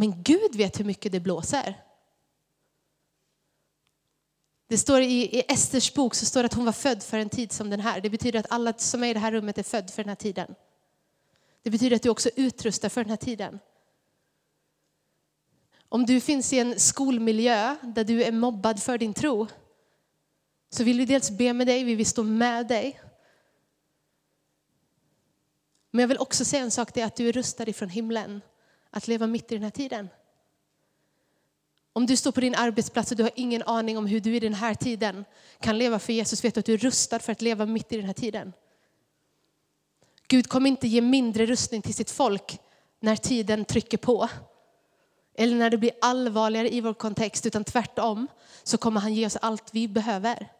Men 0.00 0.22
Gud 0.22 0.56
vet 0.56 0.80
hur 0.80 0.84
mycket 0.84 1.12
det 1.12 1.20
blåser. 1.20 1.84
Det 4.66 4.78
står 4.78 5.00
i, 5.00 5.38
i 5.38 5.42
Esters 5.48 5.94
bok 5.94 6.14
så 6.14 6.26
står 6.26 6.42
det 6.42 6.46
att 6.46 6.54
hon 6.54 6.64
var 6.64 6.72
född 6.72 7.02
för 7.02 7.18
en 7.18 7.28
tid 7.28 7.52
som 7.52 7.70
den 7.70 7.80
här. 7.80 8.00
Det 8.00 8.10
betyder 8.10 8.40
att 8.40 8.52
alla 8.52 8.72
som 8.72 9.04
är 9.04 9.08
i 9.08 9.12
det 9.12 9.20
här 9.20 9.32
rummet 9.32 9.58
är 9.58 9.62
född 9.62 9.90
för 9.90 10.02
den 10.02 10.08
här 10.08 10.16
tiden. 10.16 10.54
Det 11.62 11.70
betyder 11.70 11.96
att 11.96 12.02
du 12.02 12.08
också 12.08 12.28
är 12.28 12.32
utrustad 12.36 12.90
för 12.90 13.04
den 13.04 13.10
här 13.10 13.16
tiden. 13.16 13.58
Om 15.88 16.06
du 16.06 16.20
finns 16.20 16.52
i 16.52 16.58
en 16.58 16.80
skolmiljö 16.80 17.76
där 17.82 18.04
du 18.04 18.22
är 18.24 18.32
mobbad 18.32 18.82
för 18.82 18.98
din 18.98 19.14
tro 19.14 19.46
så 20.70 20.84
vill 20.84 20.98
vi 20.98 21.04
dels 21.04 21.30
be 21.30 21.52
med 21.52 21.66
dig, 21.66 21.84
vi 21.84 21.94
vill 21.94 22.06
stå 22.06 22.22
med 22.22 22.66
dig. 22.66 23.00
Men 25.90 26.00
jag 26.00 26.08
vill 26.08 26.18
också 26.18 26.44
säga 26.44 26.62
en 26.62 26.70
sak, 26.70 26.94
det 26.94 27.00
är 27.00 27.06
att 27.06 27.16
du 27.16 27.28
är 27.28 27.32
rustad 27.32 27.68
ifrån 27.68 27.88
himlen 27.88 28.40
att 28.90 29.08
leva 29.08 29.26
mitt 29.26 29.52
i 29.52 29.54
den 29.54 29.64
här 29.64 29.70
tiden. 29.70 30.08
Om 31.92 32.06
du 32.06 32.16
står 32.16 32.32
på 32.32 32.40
din 32.40 32.54
arbetsplats 32.54 33.10
och 33.10 33.16
du 33.16 33.22
har 33.22 33.32
ingen 33.34 33.62
aning 33.62 33.98
om 33.98 34.06
hur 34.06 34.20
du 34.20 34.36
i 34.36 34.40
den 34.40 34.54
här 34.54 34.74
tiden 34.74 35.24
kan 35.60 35.78
leva 35.78 35.98
för 35.98 36.12
Jesus, 36.12 36.44
vet 36.44 36.54
du 36.54 36.60
att 36.60 36.66
du 36.66 36.74
är 36.74 36.78
rustad 36.78 37.18
för 37.18 37.32
att 37.32 37.42
leva 37.42 37.66
mitt 37.66 37.92
i 37.92 37.96
den 37.96 38.06
här 38.06 38.12
tiden. 38.12 38.52
Gud 40.28 40.48
kommer 40.48 40.70
inte 40.70 40.88
ge 40.88 41.00
mindre 41.00 41.46
rustning 41.46 41.82
till 41.82 41.94
sitt 41.94 42.10
folk 42.10 42.58
när 43.00 43.16
tiden 43.16 43.64
trycker 43.64 43.98
på. 43.98 44.28
Eller 45.34 45.56
när 45.56 45.70
det 45.70 45.78
blir 45.78 45.92
allvarligare 46.00 46.74
i 46.74 46.80
vår 46.80 46.94
kontext, 46.94 47.46
utan 47.46 47.64
tvärtom 47.64 48.26
så 48.62 48.78
kommer 48.78 49.00
han 49.00 49.14
ge 49.14 49.26
oss 49.26 49.36
allt 49.36 49.74
vi 49.74 49.88
behöver. 49.88 50.52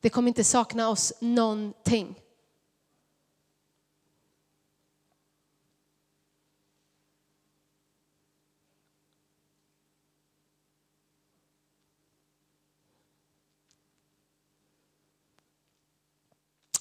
Det 0.00 0.10
kommer 0.10 0.28
inte 0.28 0.44
sakna 0.44 0.88
oss 0.88 1.12
någonting. 1.20 2.14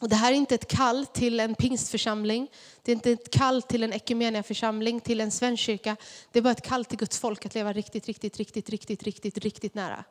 Och 0.01 0.09
det 0.09 0.15
här 0.15 0.31
är 0.31 0.35
inte 0.35 0.55
ett 0.55 0.67
kall 0.67 1.05
till 1.05 1.39
en 1.39 1.55
pingstförsamling, 1.55 2.47
det 2.83 2.91
är 2.91 2.95
inte 2.95 3.11
ett 3.11 3.31
kall 3.31 3.61
till 3.61 3.83
en 3.83 3.93
ekumeniaförsamling, 3.93 4.99
till 4.99 5.21
en 5.21 5.31
svensk 5.31 5.63
kyrka. 5.63 5.97
Det 6.31 6.39
är 6.39 6.43
bara 6.43 6.51
ett 6.51 6.61
kall 6.61 6.85
till 6.85 6.97
Guds 6.97 7.19
folk 7.19 7.45
att 7.45 7.55
leva 7.55 7.73
riktigt, 7.73 8.07
riktigt, 8.07 8.37
riktigt, 8.37 8.69
riktigt, 8.69 9.03
riktigt, 9.03 9.37
riktigt 9.37 9.73
nära. 9.73 10.03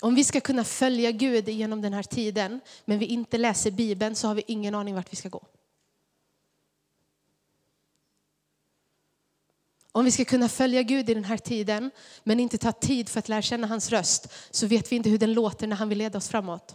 Om 0.00 0.14
vi 0.14 0.24
ska 0.24 0.40
kunna 0.40 0.64
följa 0.64 1.10
Gud 1.10 1.48
genom 1.48 1.82
den 1.82 1.92
här 1.92 2.02
tiden, 2.02 2.60
men 2.84 2.98
vi 2.98 3.06
inte 3.06 3.38
läser 3.38 3.70
Bibeln, 3.70 4.14
så 4.14 4.28
har 4.28 4.34
vi 4.34 4.42
ingen 4.46 4.74
aning 4.74 4.94
vart 4.94 5.12
vi 5.12 5.16
ska 5.16 5.28
gå. 5.28 5.42
Om 9.92 10.04
vi 10.04 10.10
ska 10.10 10.24
kunna 10.24 10.48
följa 10.48 10.82
Gud 10.82 11.10
i 11.10 11.14
den 11.14 11.24
här 11.24 11.36
tiden, 11.36 11.90
men 12.24 12.40
inte 12.40 12.58
ta 12.58 12.72
tid 12.72 13.08
för 13.08 13.18
att 13.18 13.28
lära 13.28 13.42
känna 13.42 13.66
hans 13.66 13.90
röst, 13.90 14.32
så 14.50 14.66
vet 14.66 14.92
vi 14.92 14.96
inte 14.96 15.10
hur 15.10 15.18
den 15.18 15.32
låter 15.32 15.66
när 15.66 15.76
han 15.76 15.88
vill 15.88 15.98
leda 15.98 16.18
oss 16.18 16.28
framåt. 16.28 16.74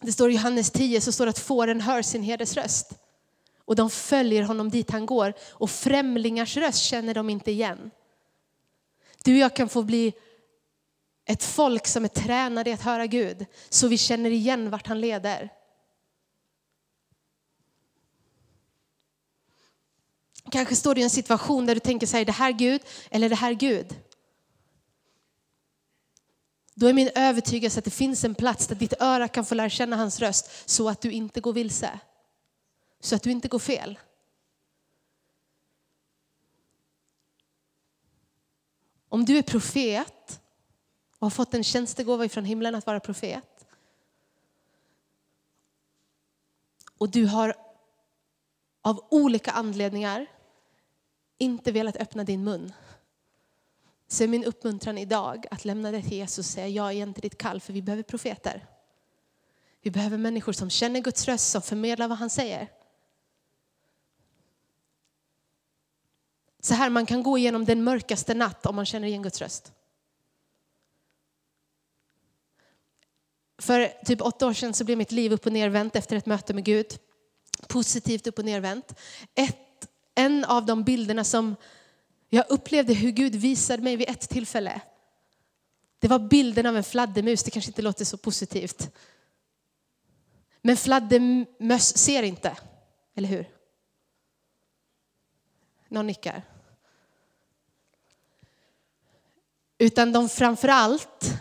Det 0.00 0.12
står 0.12 0.30
i 0.30 0.34
Johannes 0.34 0.70
10 0.70 1.00
så 1.00 1.12
står 1.12 1.26
att 1.26 1.38
fåren 1.38 1.80
hör 1.80 2.02
sin 2.02 2.22
herdes 2.22 2.54
röst. 2.54 2.92
Och 3.64 3.76
de 3.76 3.90
följer 3.90 4.42
honom 4.42 4.70
dit 4.70 4.90
han 4.90 5.06
går. 5.06 5.34
Och 5.50 5.70
främlingars 5.70 6.56
röst 6.56 6.82
känner 6.82 7.14
de 7.14 7.30
inte 7.30 7.50
igen. 7.50 7.90
Du 9.24 9.32
och 9.32 9.38
jag 9.38 9.56
kan 9.56 9.68
få 9.68 9.82
bli 9.82 10.12
ett 11.24 11.44
folk 11.44 11.86
som 11.86 12.04
är 12.04 12.08
tränade 12.08 12.70
i 12.70 12.72
att 12.72 12.82
höra 12.82 13.06
Gud, 13.06 13.46
så 13.68 13.88
vi 13.88 13.98
känner 13.98 14.30
igen 14.30 14.70
vart 14.70 14.86
han 14.86 15.00
leder. 15.00 15.50
Kanske 20.50 20.76
står 20.76 20.94
du 20.94 21.00
i 21.00 21.04
en 21.04 21.10
situation 21.10 21.66
där 21.66 21.74
du 21.74 21.80
tänker 21.80 22.06
så 22.06 22.16
här, 22.16 22.24
det 22.24 22.32
här 22.32 22.52
Gud 22.52 22.82
eller 23.10 23.28
det 23.28 23.34
här 23.34 23.52
Gud? 23.52 24.00
Då 26.74 26.86
är 26.86 26.92
min 26.92 27.10
övertygelse 27.14 27.78
att 27.78 27.84
det 27.84 27.90
finns 27.90 28.24
en 28.24 28.34
plats 28.34 28.66
där 28.66 28.74
ditt 28.74 29.00
öra 29.00 29.28
kan 29.28 29.44
få 29.44 29.54
lära 29.54 29.70
känna 29.70 29.96
hans 29.96 30.20
röst 30.20 30.70
så 30.70 30.88
att 30.88 31.00
du 31.00 31.10
inte 31.12 31.40
går 31.40 31.52
vilse. 31.52 32.00
Så 33.00 33.16
att 33.16 33.22
du 33.22 33.30
inte 33.30 33.48
går 33.48 33.58
fel. 33.58 33.98
Om 39.08 39.24
du 39.24 39.38
är 39.38 39.42
profet 39.42 40.40
och 41.18 41.26
har 41.26 41.30
fått 41.30 41.54
en 41.54 41.64
tjänstegåva 41.64 42.28
från 42.28 42.44
himlen 42.44 42.74
att 42.74 42.86
vara 42.86 43.00
profet 43.00 43.66
och 46.98 47.10
du 47.10 47.26
har 47.26 47.54
av 48.82 49.06
olika 49.10 49.50
anledningar 49.50 50.26
inte 51.38 51.72
velat 51.72 51.96
öppna 51.96 52.24
din 52.24 52.44
mun 52.44 52.72
så 54.08 54.24
är 54.24 54.28
min 54.28 54.44
uppmuntran 54.44 54.98
idag 54.98 55.46
att 55.50 55.64
lämna 55.64 55.90
dig 55.90 56.02
till 56.02 56.12
Jesus 56.12 56.38
och 56.38 56.44
säga 56.44 56.68
ja 56.68 56.92
igen 56.92 57.14
till 57.14 57.22
ditt 57.22 57.38
kall 57.38 57.60
för 57.60 57.72
vi 57.72 57.82
behöver 57.82 58.02
profeter. 58.02 58.66
Vi 59.80 59.90
behöver 59.90 60.18
människor 60.18 60.52
som 60.52 60.70
känner 60.70 61.00
Guds 61.00 61.24
röst, 61.24 61.50
som 61.50 61.62
förmedlar 61.62 62.08
vad 62.08 62.18
han 62.18 62.30
säger. 62.30 62.68
Så 66.60 66.74
här, 66.74 66.90
man 66.90 67.06
kan 67.06 67.22
gå 67.22 67.38
igenom 67.38 67.64
den 67.64 67.84
mörkaste 67.84 68.34
natt 68.34 68.66
om 68.66 68.76
man 68.76 68.86
känner 68.86 69.08
igen 69.08 69.22
Guds 69.22 69.40
röst. 69.40 69.72
För 73.58 74.04
typ 74.04 74.20
åtta 74.20 74.46
år 74.46 74.52
sedan 74.52 74.74
så 74.74 74.84
blev 74.84 74.98
mitt 74.98 75.12
liv 75.12 75.32
upp 75.32 75.46
och 75.46 75.52
nervänt 75.52 75.96
efter 75.96 76.16
ett 76.16 76.26
möte 76.26 76.54
med 76.54 76.64
Gud. 76.64 76.98
Positivt 77.68 78.26
upp 78.26 78.38
och 78.38 78.44
nervänt. 78.44 78.94
Ett 79.34 79.65
en 80.16 80.44
av 80.44 80.66
de 80.66 80.84
bilderna 80.84 81.24
som 81.24 81.56
jag 82.28 82.44
upplevde 82.48 82.94
hur 82.94 83.10
Gud 83.10 83.34
visade 83.34 83.82
mig 83.82 83.96
vid 83.96 84.08
ett 84.08 84.28
tillfälle. 84.28 84.80
Det 85.98 86.08
var 86.08 86.18
bilden 86.18 86.66
av 86.66 86.76
en 86.76 86.84
fladdermus, 86.84 87.42
det 87.42 87.50
kanske 87.50 87.70
inte 87.70 87.82
låter 87.82 88.04
så 88.04 88.16
positivt. 88.16 88.90
Men 90.62 90.76
fladdermöss 90.76 91.96
ser 91.96 92.22
inte, 92.22 92.56
eller 93.14 93.28
hur? 93.28 93.50
Någon 95.88 96.06
nickar. 96.06 96.42
Utan 99.78 100.12
de 100.12 100.28
framför 100.28 100.68
allt 100.68 101.32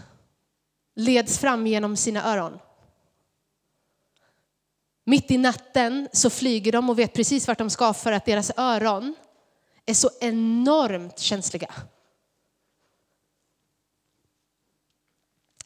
leds 0.96 1.40
fram 1.40 1.68
genom 1.68 1.98
sina 1.98 2.34
öron. 2.34 2.60
Mitt 5.08 5.32
i 5.32 5.38
natten 5.38 6.10
så 6.14 6.30
flyger 6.30 6.72
de 6.72 6.90
och 6.90 7.00
vet 7.00 7.14
precis 7.14 7.48
vart 7.48 7.58
de 7.58 7.70
ska 7.70 7.94
för 7.94 8.12
att 8.12 8.26
deras 8.26 8.52
öron 8.58 9.16
är 9.86 9.94
så 9.94 10.10
enormt 10.20 11.20
känsliga. 11.20 11.74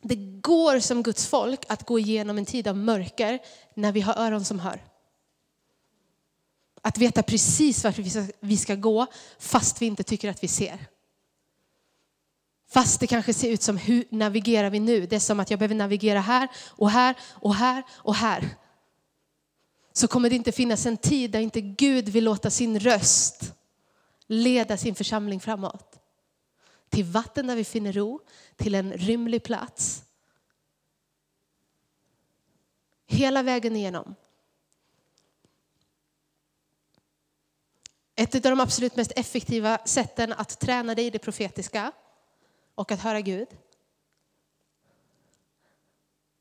Det 0.02 0.15
går 0.41 0.80
som 0.80 1.04
Guds 1.04 1.28
folk 1.28 1.65
att 1.67 1.86
gå 1.86 1.99
igenom 1.99 2.38
en 2.38 2.45
tid 2.45 2.67
av 2.67 2.78
mörker 2.78 3.39
när 3.73 3.91
vi 3.91 4.02
har 4.02 4.13
öron 4.13 4.45
som 4.45 4.60
hör. 4.60 4.84
Att 6.82 6.97
veta 6.97 7.23
precis 7.23 7.84
vart 7.84 7.99
vi 8.39 8.58
ska, 8.58 8.75
gå 8.75 9.06
fast 9.39 9.82
vi 9.82 9.86
inte 9.86 10.04
tycker 10.04 10.30
att 10.30 10.43
vi 10.43 10.47
ser. 10.47 10.86
Fast 12.69 12.99
det 12.99 13.08
kanske 13.08 13.34
ser 13.34 13.49
ut 13.49 13.62
som 13.62 13.78
hur 13.78 14.06
navigerar 14.10 14.69
vi 14.69 14.80
nu? 14.80 15.06
Det 15.06 15.15
är 15.15 15.19
som 15.19 15.39
att 15.39 15.49
jag 15.49 15.60
behöver 15.60 15.75
navigera 15.75 16.19
här 16.19 16.47
och 16.67 16.91
här 16.91 17.15
och 17.21 17.56
här 17.56 17.84
och 17.89 18.15
här 18.15 18.58
så 19.99 20.07
kommer 20.07 20.29
det 20.29 20.35
inte 20.35 20.51
finnas 20.51 20.85
en 20.85 20.97
tid 20.97 21.31
där 21.31 21.39
inte 21.39 21.62
Gud 21.62 22.09
vill 22.09 22.23
låta 22.23 22.49
sin 22.49 22.79
röst 22.79 23.53
leda 24.27 24.77
sin 24.77 24.95
församling 24.95 25.39
framåt. 25.39 25.99
Till 26.89 27.05
vatten 27.05 27.47
där 27.47 27.55
vi 27.55 27.63
finner 27.63 27.93
ro, 27.93 28.21
till 28.55 28.75
en 28.75 28.93
rymlig 28.93 29.43
plats. 29.43 30.03
Hela 33.05 33.43
vägen 33.43 33.75
igenom. 33.75 34.15
Ett 38.15 38.35
av 38.35 38.41
de 38.41 38.59
absolut 38.59 38.95
mest 38.95 39.12
effektiva 39.15 39.77
sätten 39.85 40.33
att 40.33 40.59
träna 40.59 40.95
dig 40.95 41.05
i 41.05 41.09
det 41.09 41.19
profetiska 41.19 41.91
och 42.75 42.91
att 42.91 42.99
höra 42.99 43.21
Gud. 43.21 43.47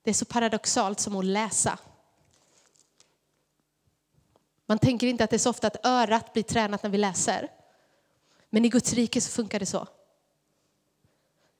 Det 0.02 0.10
är 0.10 0.14
så 0.14 0.24
paradoxalt 0.24 1.00
som 1.00 1.16
att 1.16 1.24
läsa. 1.24 1.78
Man 4.68 4.78
tänker 4.78 5.06
inte 5.06 5.24
att 5.24 5.30
det 5.30 5.36
är 5.36 5.38
så 5.38 5.50
ofta 5.50 5.66
att 5.66 5.86
örat 5.86 6.32
blir 6.32 6.42
tränat 6.42 6.82
när 6.82 6.90
vi 6.90 6.98
läser. 6.98 7.50
Men 8.50 8.64
i 8.64 8.68
Guds 8.68 8.92
rike 8.92 9.20
så 9.20 9.30
funkar 9.30 9.58
det 9.58 9.66
så. 9.66 9.86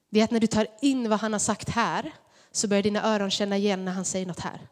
Det 0.08 0.20
är 0.20 0.24
att 0.24 0.30
när 0.30 0.40
du 0.40 0.46
tar 0.46 0.66
in 0.80 1.10
vad 1.10 1.20
han 1.20 1.32
har 1.32 1.40
sagt 1.40 1.68
här 1.68 2.12
så 2.52 2.68
börjar 2.68 2.82
dina 2.82 3.14
öron 3.14 3.30
känna 3.30 3.56
igen 3.56 3.84
när 3.84 3.92
han 3.92 4.04
säger 4.04 4.26
något 4.26 4.40
här. 4.40 4.68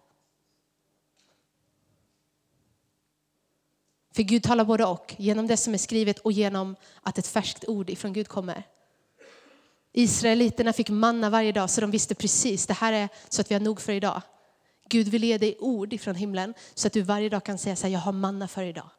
För 4.14 4.22
Gud 4.22 4.42
talar 4.42 4.64
både 4.64 4.84
och, 4.84 5.14
genom 5.18 5.46
det 5.46 5.56
som 5.56 5.74
är 5.74 5.78
skrivet 5.78 6.18
och 6.18 6.32
genom 6.32 6.76
att 7.02 7.18
ett 7.18 7.26
färskt 7.26 7.64
ord 7.68 7.90
ifrån 7.90 8.12
Gud 8.12 8.28
kommer. 8.28 8.62
Israeliterna 9.92 10.72
fick 10.72 10.90
manna 10.90 11.30
varje 11.30 11.52
dag 11.52 11.70
så 11.70 11.80
de 11.80 11.90
visste 11.90 12.14
precis, 12.14 12.66
det 12.66 12.74
här 12.74 12.92
är 12.92 13.08
så 13.28 13.40
att 13.40 13.50
vi 13.50 13.54
har 13.54 13.60
nog 13.60 13.80
för 13.80 13.92
idag. 13.92 14.22
Gud 14.88 15.08
vill 15.08 15.24
ge 15.24 15.38
dig 15.38 15.56
ord 15.58 15.92
ifrån 15.92 16.14
himlen 16.14 16.54
så 16.74 16.86
att 16.86 16.92
du 16.92 17.02
varje 17.02 17.28
dag 17.28 17.44
kan 17.44 17.58
säga 17.58 17.76
så 17.76 17.86
här, 17.86 17.92
jag 17.92 18.00
har 18.00 18.12
manna 18.12 18.48
för 18.48 18.62
idag. 18.62 18.90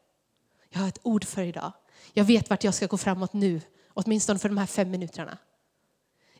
Jag 0.68 0.80
har 0.80 0.88
ett 0.88 1.00
ord 1.02 1.24
för 1.24 1.42
idag. 1.42 1.72
Jag 2.12 2.24
vet 2.24 2.50
vart 2.50 2.64
jag 2.64 2.74
ska 2.74 2.86
gå 2.86 2.96
framåt 2.96 3.32
nu, 3.32 3.60
åtminstone 3.94 4.38
för 4.38 4.48
de 4.48 4.58
här 4.58 4.66
fem 4.66 4.90
minuterna. 4.90 5.38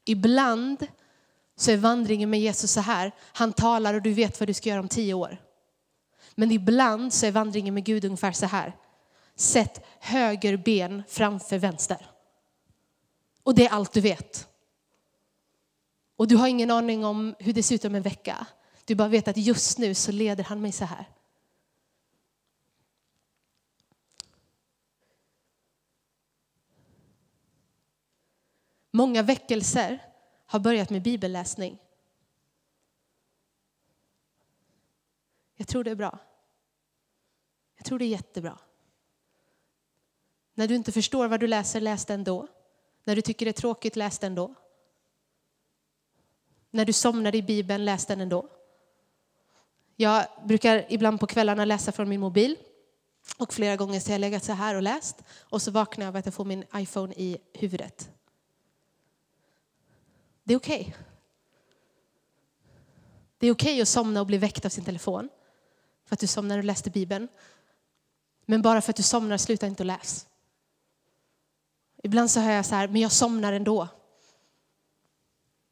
Ibland 0.04 0.86
så 1.56 1.70
är 1.70 1.76
vandringen 1.76 2.30
med 2.30 2.40
Jesus 2.40 2.72
så 2.72 2.80
här, 2.80 3.12
han 3.20 3.52
talar 3.52 3.94
och 3.94 4.02
du 4.02 4.12
vet 4.12 4.40
vad 4.40 4.48
du 4.48 4.54
ska 4.54 4.68
göra 4.68 4.80
om 4.80 4.88
tio 4.88 5.14
år. 5.14 5.38
Men 6.34 6.50
ibland 6.50 7.12
så 7.12 7.26
är 7.26 7.30
vandringen 7.30 7.74
med 7.74 7.84
Gud 7.84 8.04
ungefär 8.04 8.32
så 8.32 8.46
här, 8.46 8.76
sätt 9.36 9.86
höger 10.00 10.56
ben 10.56 11.02
framför 11.08 11.58
vänster. 11.58 12.10
Och 13.42 13.54
det 13.54 13.66
är 13.66 13.70
allt 13.70 13.92
du 13.92 14.00
vet. 14.00 14.48
Och 16.16 16.28
du 16.28 16.36
har 16.36 16.48
ingen 16.48 16.70
aning 16.70 17.04
om 17.04 17.34
hur 17.38 17.52
det 17.52 17.62
ser 17.62 17.74
ut 17.74 17.84
om 17.84 17.94
en 17.94 18.02
vecka. 18.02 18.46
Du 18.88 18.94
bara 18.94 19.08
vet 19.08 19.28
att 19.28 19.36
just 19.36 19.78
nu 19.78 19.94
så 19.94 20.12
leder 20.12 20.44
han 20.44 20.60
mig 20.60 20.72
så 20.72 20.84
här. 20.84 21.04
Många 28.90 29.22
väckelser 29.22 30.12
har 30.46 30.60
börjat 30.60 30.90
med 30.90 31.02
bibelläsning. 31.02 31.78
Jag 35.56 35.68
tror 35.68 35.84
det 35.84 35.90
är 35.90 35.94
bra. 35.94 36.18
Jag 37.76 37.84
tror 37.86 37.98
det 37.98 38.04
är 38.04 38.06
jättebra. 38.06 38.58
När 40.54 40.68
du 40.68 40.74
inte 40.74 40.92
förstår 40.92 41.28
vad 41.28 41.40
du 41.40 41.46
läser, 41.46 41.80
läs 41.80 42.04
det 42.04 42.14
ändå. 42.14 42.48
När 43.04 43.16
du 43.16 43.22
tycker 43.22 43.46
det 43.46 43.50
är 43.50 43.60
tråkigt, 43.60 43.96
läs 43.96 44.18
det 44.18 44.26
ändå. 44.26 44.54
När 46.70 46.84
du 46.84 46.92
somnar 46.92 47.34
i 47.34 47.42
Bibeln, 47.42 47.84
läs 47.84 48.06
den 48.06 48.20
ändå. 48.20 48.57
Jag 50.00 50.26
brukar 50.44 50.86
ibland 50.88 51.20
på 51.20 51.26
kvällarna 51.26 51.64
läsa 51.64 51.92
från 51.92 52.08
min 52.08 52.20
mobil. 52.20 52.56
Och 53.36 53.54
flera 53.54 53.76
gånger 53.76 54.00
så 54.00 54.08
har 54.08 54.14
jag 54.14 54.20
legat 54.20 54.44
så 54.44 54.52
här 54.52 54.74
och 54.74 54.82
läst. 54.82 55.22
Och 55.40 55.62
så 55.62 55.70
vaknar 55.70 56.06
jag 56.06 56.12
av 56.12 56.16
att 56.16 56.24
jag 56.24 56.34
får 56.34 56.44
min 56.44 56.64
iPhone 56.74 57.14
i 57.14 57.38
huvudet. 57.52 58.10
Det 60.44 60.54
är 60.54 60.58
okej. 60.58 60.80
Okay. 60.80 60.92
Det 63.38 63.46
är 63.46 63.52
okej 63.52 63.72
okay 63.72 63.82
att 63.82 63.88
somna 63.88 64.20
och 64.20 64.26
bli 64.26 64.38
väckt 64.38 64.64
av 64.64 64.68
sin 64.68 64.84
telefon 64.84 65.28
för 66.04 66.14
att 66.14 66.20
du 66.20 66.26
somnar 66.26 66.58
och 66.58 66.64
läste 66.64 66.90
Bibeln. 66.90 67.28
Men 68.46 68.62
bara 68.62 68.80
för 68.80 68.90
att 68.90 68.96
du 68.96 69.02
somnar, 69.02 69.36
sluta 69.36 69.66
inte 69.66 69.82
att 69.82 69.86
läsa. 69.86 70.26
Ibland 72.02 72.30
så 72.30 72.40
hör 72.40 72.52
jag 72.52 72.66
så 72.66 72.74
här, 72.74 72.88
men 72.88 73.00
jag 73.00 73.12
somnar 73.12 73.52
ändå. 73.52 73.88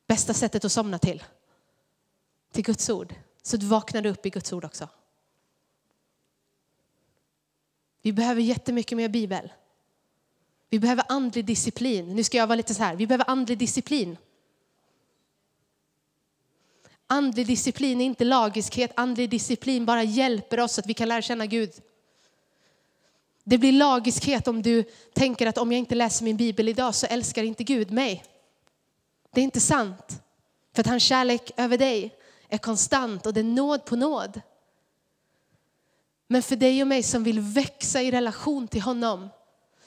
Bästa 0.07 0.35
sättet 0.35 0.65
att 0.65 0.73
somna 0.73 0.99
till, 0.99 1.23
till 2.53 2.65
Guds 2.65 2.91
ord. 2.91 3.15
Så 3.47 3.57
du 3.57 3.67
vaknade 3.67 4.09
upp 4.09 4.27
i 4.27 4.31
Guds 4.31 4.53
ord 4.53 4.65
också. 4.65 4.89
Vi 8.03 8.13
behöver 8.13 8.41
jättemycket 8.43 8.97
mer 8.97 9.09
Bibel. 9.09 9.53
Vi 10.71 10.79
behöver 10.79 11.05
andlig 11.09 11.45
disciplin. 11.45 12.15
Nu 12.17 12.25
ska 12.25 12.37
jag 12.37 12.47
vara 12.47 12.57
lite 12.57 12.75
så 12.75 12.83
här, 12.83 12.97
vi 12.97 13.07
behöver 13.07 13.31
andlig 13.31 13.59
disciplin. 13.59 14.17
Andlig 17.07 17.47
disciplin 17.47 18.01
är 18.01 18.05
inte 18.05 18.25
lagiskhet, 18.25 18.93
andlig 18.97 19.31
disciplin 19.31 19.87
bara 19.87 20.03
hjälper 20.03 20.61
oss 20.61 20.79
att 20.79 20.87
vi 20.87 20.95
kan 20.95 21.09
lära 21.09 21.23
känna 21.23 21.47
Gud. 21.47 21.73
Det 23.45 23.59
blir 23.59 23.73
lagiskhet 23.73 24.49
om 24.49 24.63
du 24.63 24.85
tänker 25.13 25.47
att 25.47 25.59
om 25.59 25.73
jag 25.73 25.79
inte 25.79 25.95
läser 25.95 26.25
min 26.25 26.37
bibel 26.37 26.69
idag 26.69 26.95
så 26.95 27.07
älskar 27.07 27.43
inte 27.43 27.65
Gud 27.65 27.91
mig. 27.91 28.25
Det 29.31 29.41
är 29.41 29.45
inte 29.45 29.61
sant. 29.61 30.23
För 30.75 30.81
att 30.81 30.87
hans 30.87 31.03
kärlek 31.03 31.51
över 31.57 31.79
dig 31.79 32.17
är 32.49 32.59
konstant 32.59 33.27
och 33.27 33.35
det 33.35 33.41
är 33.41 33.45
nåd 33.45 33.85
på 33.85 33.97
nåd. 33.97 34.41
Men 36.29 36.43
för 36.43 36.57
dig 36.57 36.83
och 36.83 36.89
mig 36.89 37.03
som 37.03 37.25
vill 37.25 37.41
växa 37.41 38.03
i 38.03 38.11
relation 38.11 38.69
till 38.69 38.83
honom 38.83 39.29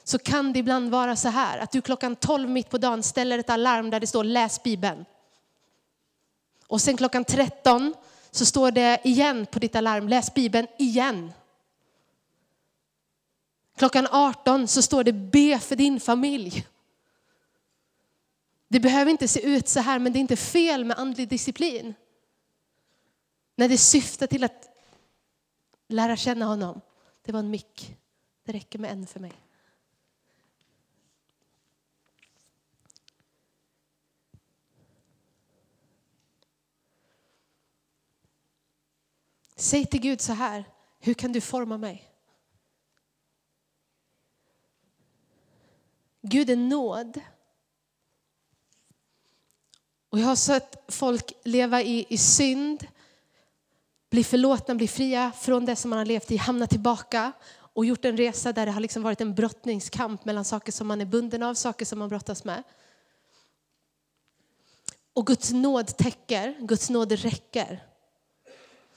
så 0.04 0.20
kan 0.20 0.54
det 0.54 0.60
ibland 0.60 0.92
vara 0.92 1.16
så 1.16 1.30
här 1.30 1.58
att 1.58 1.72
du 1.72 1.82
klockan 1.82 2.16
12 2.16 2.50
mitt 2.50 2.70
på 2.70 2.78
dagen 2.78 3.04
ställer 3.04 3.40
ett 3.40 3.50
alarm 3.50 3.90
där 3.90 4.00
det 4.00 4.08
står 4.08 4.24
läs 4.24 4.64
bibeln. 4.64 5.06
Och 6.68 6.82
sen 6.82 6.98
klockan 6.98 7.26
13 7.26 7.94
så 8.32 8.46
står 8.46 8.72
det 8.72 9.02
igen 9.04 9.46
på 9.46 9.60
ditt 9.60 9.76
alarm 9.76 10.08
läs 10.08 10.34
bibeln 10.34 10.68
igen. 10.78 11.32
Klockan 13.78 14.08
18 14.12 14.68
så 14.68 14.82
står 14.82 15.04
det 15.04 15.14
be 15.14 15.60
för 15.60 15.76
din 15.76 16.00
familj. 16.00 16.68
Det 18.68 18.80
behöver 18.80 19.12
inte 19.12 19.28
se 19.28 19.42
ut 19.42 19.68
så 19.68 19.80
här 19.80 20.00
men 20.00 20.14
det 20.14 20.20
är 20.20 20.22
inte 20.22 20.36
fel 20.36 20.86
med 20.86 21.00
andlig 21.00 21.30
disciplin. 21.30 21.94
När 23.60 23.70
det 23.70 23.78
syftar 23.78 24.28
till 24.28 24.44
att 24.44 24.70
lära 25.88 26.18
känna 26.18 26.46
honom. 26.46 26.82
Det 27.22 27.32
var 27.32 27.40
en 27.40 27.50
mick. 27.50 27.98
Det 28.44 28.52
räcker 28.52 28.80
med 28.80 28.92
en 28.92 29.08
för 29.08 29.20
mig. 29.20 29.34
Säg 39.56 39.86
till 39.86 40.02
Gud 40.02 40.22
så 40.22 40.34
här, 40.34 40.66
hur 41.00 41.14
kan 41.14 41.32
du 41.32 41.42
forma 41.42 41.78
mig? 41.78 42.12
Gud 46.22 46.50
är 46.50 46.56
nåd. 46.56 47.22
Och 50.10 50.20
jag 50.20 50.26
har 50.26 50.36
sett 50.36 50.94
folk 50.94 51.34
leva 51.44 51.82
i, 51.82 52.06
i 52.10 52.18
synd, 52.18 52.88
bli 54.10 54.24
förlåtna, 54.24 54.76
bli 54.76 54.88
fria 54.88 55.32
från 55.40 55.66
det 55.66 55.76
som 55.76 55.90
man 55.90 55.98
har 55.98 56.06
levt 56.06 56.32
i, 56.32 56.38
hamna 56.38 56.68
tillbaka 56.68 57.32
och 57.74 57.86
gjort 57.86 58.06
en 58.06 58.18
resa 58.18 58.54
där 58.54 58.66
det 58.66 58.72
har 58.72 58.82
liksom 58.82 59.04
varit 59.04 59.22
en 59.22 59.36
brottningskamp 59.36 60.26
mellan 60.26 60.46
saker 60.46 60.72
som 60.72 60.88
man 60.88 61.02
är 61.02 61.06
bunden 61.06 61.44
av, 61.44 61.54
saker 61.54 61.86
som 61.86 62.00
man 62.00 62.10
brottas 62.10 62.44
med. 62.44 62.64
Och 65.14 65.28
Guds 65.28 65.52
nåd 65.52 65.98
täcker, 65.98 66.56
Guds 66.60 66.90
nåd 66.90 67.12
räcker. 67.12 67.84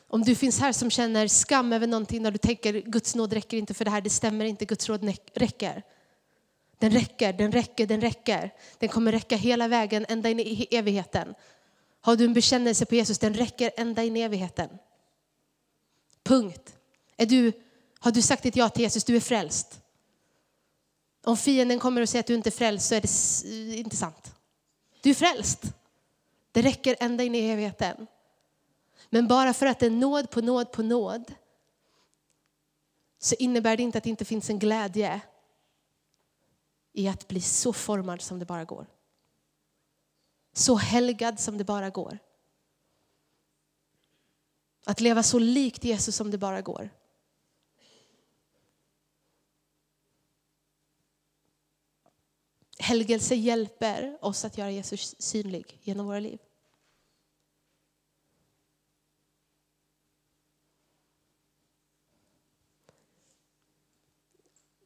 Om 0.09 0.23
du 0.23 0.35
finns 0.35 0.61
här 0.61 0.73
som 0.73 0.91
känner 0.91 1.29
skam 1.29 1.73
över 1.73 1.87
någonting 1.87 2.23
när 2.23 2.31
du 2.31 2.39
tänker 2.39 2.73
Guds 2.73 3.15
nåd 3.15 3.33
räcker 3.33 3.57
inte 3.57 3.75
för 3.75 3.85
det 3.85 3.91
här, 3.91 4.01
det 4.01 4.11
stämmer 4.11 4.45
inte, 4.45 4.65
Guds 4.65 4.89
råd 4.89 5.15
räcker. 5.35 5.83
Den 6.79 6.91
räcker, 6.91 7.33
den 7.33 7.53
räcker, 7.53 7.87
den 7.87 8.01
räcker. 8.01 8.55
Den 8.79 8.89
kommer 8.89 9.13
räcka 9.13 9.37
hela 9.37 9.69
vägen 9.69 10.07
ända 10.09 10.31
in 10.31 10.41
i 10.41 10.69
evigheten. 10.71 11.35
Har 12.01 12.17
du 12.17 12.25
en 12.25 12.35
bekännelse 12.35 12.87
på 12.87 12.95
Jesus, 12.95 13.19
den 13.19 13.35
räcker 13.35 13.71
ända 13.77 14.03
in 14.03 14.17
i 14.17 14.21
evigheten. 14.21 14.69
Punkt. 16.23 16.77
Är 17.17 17.27
du, 17.27 17.53
har 17.99 18.11
du 18.11 18.23
sagt 18.23 18.43
ditt 18.43 18.57
ja 18.57 18.69
till 18.69 18.83
Jesus, 18.83 19.05
du 19.05 19.17
är 19.17 19.21
frälst. 19.21 19.81
Om 21.25 21.37
fienden 21.37 21.79
kommer 21.79 22.01
och 22.01 22.09
säger 22.09 22.21
att 22.21 22.27
du 22.27 22.35
inte 22.35 22.49
är 22.49 22.51
frälst 22.51 22.89
så 22.89 22.95
är 22.95 23.01
det 23.01 23.77
inte 23.77 23.97
sant. 23.97 24.35
Du 25.03 25.11
är 25.11 25.15
frälst. 25.15 25.63
Det 26.53 26.63
räcker 26.63 26.97
ända 27.01 27.25
in 27.25 27.35
i 27.35 27.39
evigheten. 27.39 28.07
Men 29.11 29.29
bara 29.29 29.55
för 29.55 29.67
att 29.67 29.79
det 29.79 29.87
är 29.87 29.91
nåd 29.91 30.31
på 30.31 30.41
nåd 30.41 30.73
på 30.73 30.83
nåd 30.83 31.35
så 33.19 33.35
innebär 33.39 33.77
det 33.77 33.83
inte 33.83 33.99
att 33.99 34.05
det 34.05 34.11
inte 34.11 34.25
finns 34.25 34.51
en 34.51 34.59
glädje 34.59 35.21
i 36.93 37.09
att 37.09 37.29
bli 37.29 37.41
så 37.41 37.73
formad 37.73 38.23
som 38.23 38.39
det 38.39 38.45
bara 38.45 38.65
går. 38.65 38.87
Så 40.53 40.77
helgad 40.77 41.41
som 41.41 41.59
det 41.59 41.65
bara 41.65 41.91
går. 41.91 42.19
Att 44.85 45.01
leva 45.01 45.23
så 45.23 45.39
likt 45.39 45.85
Jesus 45.85 46.17
som 46.17 46.31
det 46.31 46.39
bara 46.39 46.61
går. 46.61 46.91
Helgelse 52.79 53.35
hjälper 53.35 54.19
oss 54.21 54.45
att 54.45 54.59
göra 54.59 54.71
Jesus 54.71 55.15
synlig 55.19 55.79
genom 55.83 56.07
våra 56.07 56.21
liv. 56.21 56.39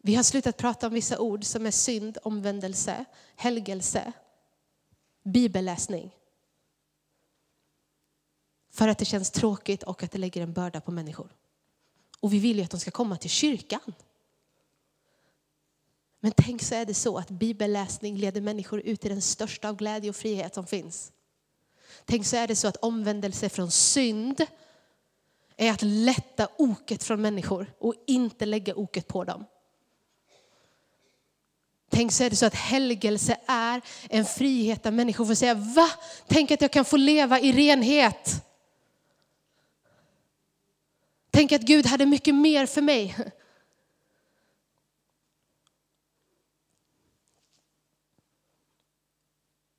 Vi 0.06 0.14
har 0.14 0.22
slutat 0.22 0.56
prata 0.56 0.86
om 0.86 0.92
vissa 0.92 1.18
ord 1.18 1.44
som 1.44 1.66
är 1.66 1.70
synd, 1.70 2.18
omvändelse, 2.22 3.04
helgelse, 3.36 4.12
bibelläsning. 5.22 6.15
För 8.76 8.88
att 8.88 8.98
det 8.98 9.04
känns 9.04 9.30
tråkigt 9.30 9.82
och 9.82 10.02
att 10.02 10.10
det 10.12 10.18
lägger 10.18 10.42
en 10.42 10.52
börda 10.52 10.80
på 10.80 10.90
människor. 10.90 11.28
Och 12.20 12.32
vi 12.32 12.38
vill 12.38 12.56
ju 12.58 12.64
att 12.64 12.70
de 12.70 12.80
ska 12.80 12.90
komma 12.90 13.16
till 13.16 13.30
kyrkan. 13.30 13.94
Men 16.20 16.32
tänk 16.36 16.62
så 16.62 16.74
är 16.74 16.84
det 16.84 16.94
så 16.94 17.18
att 17.18 17.30
bibelläsning 17.30 18.16
leder 18.16 18.40
människor 18.40 18.80
ut 18.80 19.04
i 19.04 19.08
den 19.08 19.22
största 19.22 19.68
av 19.68 19.76
glädje 19.76 20.10
och 20.10 20.16
frihet 20.16 20.54
som 20.54 20.66
finns. 20.66 21.12
Tänk 22.04 22.26
så 22.26 22.36
är 22.36 22.46
det 22.46 22.56
så 22.56 22.68
att 22.68 22.76
omvändelse 22.76 23.48
från 23.48 23.70
synd 23.70 24.46
är 25.56 25.70
att 25.70 25.82
lätta 25.82 26.48
oket 26.58 27.02
från 27.04 27.20
människor 27.20 27.72
och 27.78 27.94
inte 28.06 28.46
lägga 28.46 28.74
oket 28.74 29.08
på 29.08 29.24
dem. 29.24 29.44
Tänk 31.90 32.12
så 32.12 32.24
är 32.24 32.30
det 32.30 32.36
så 32.36 32.46
att 32.46 32.54
helgelse 32.54 33.36
är 33.46 33.80
en 34.08 34.24
frihet 34.24 34.82
där 34.82 34.90
människor 34.90 35.24
får 35.24 35.34
säga, 35.34 35.54
va? 35.54 35.90
Tänk 36.26 36.50
att 36.50 36.60
jag 36.60 36.72
kan 36.72 36.84
få 36.84 36.96
leva 36.96 37.40
i 37.40 37.52
renhet. 37.52 38.42
Tänk 41.36 41.52
att 41.52 41.62
Gud 41.62 41.86
hade 41.86 42.06
mycket 42.06 42.34
mer 42.34 42.66
för 42.66 42.82
mig. 42.82 43.16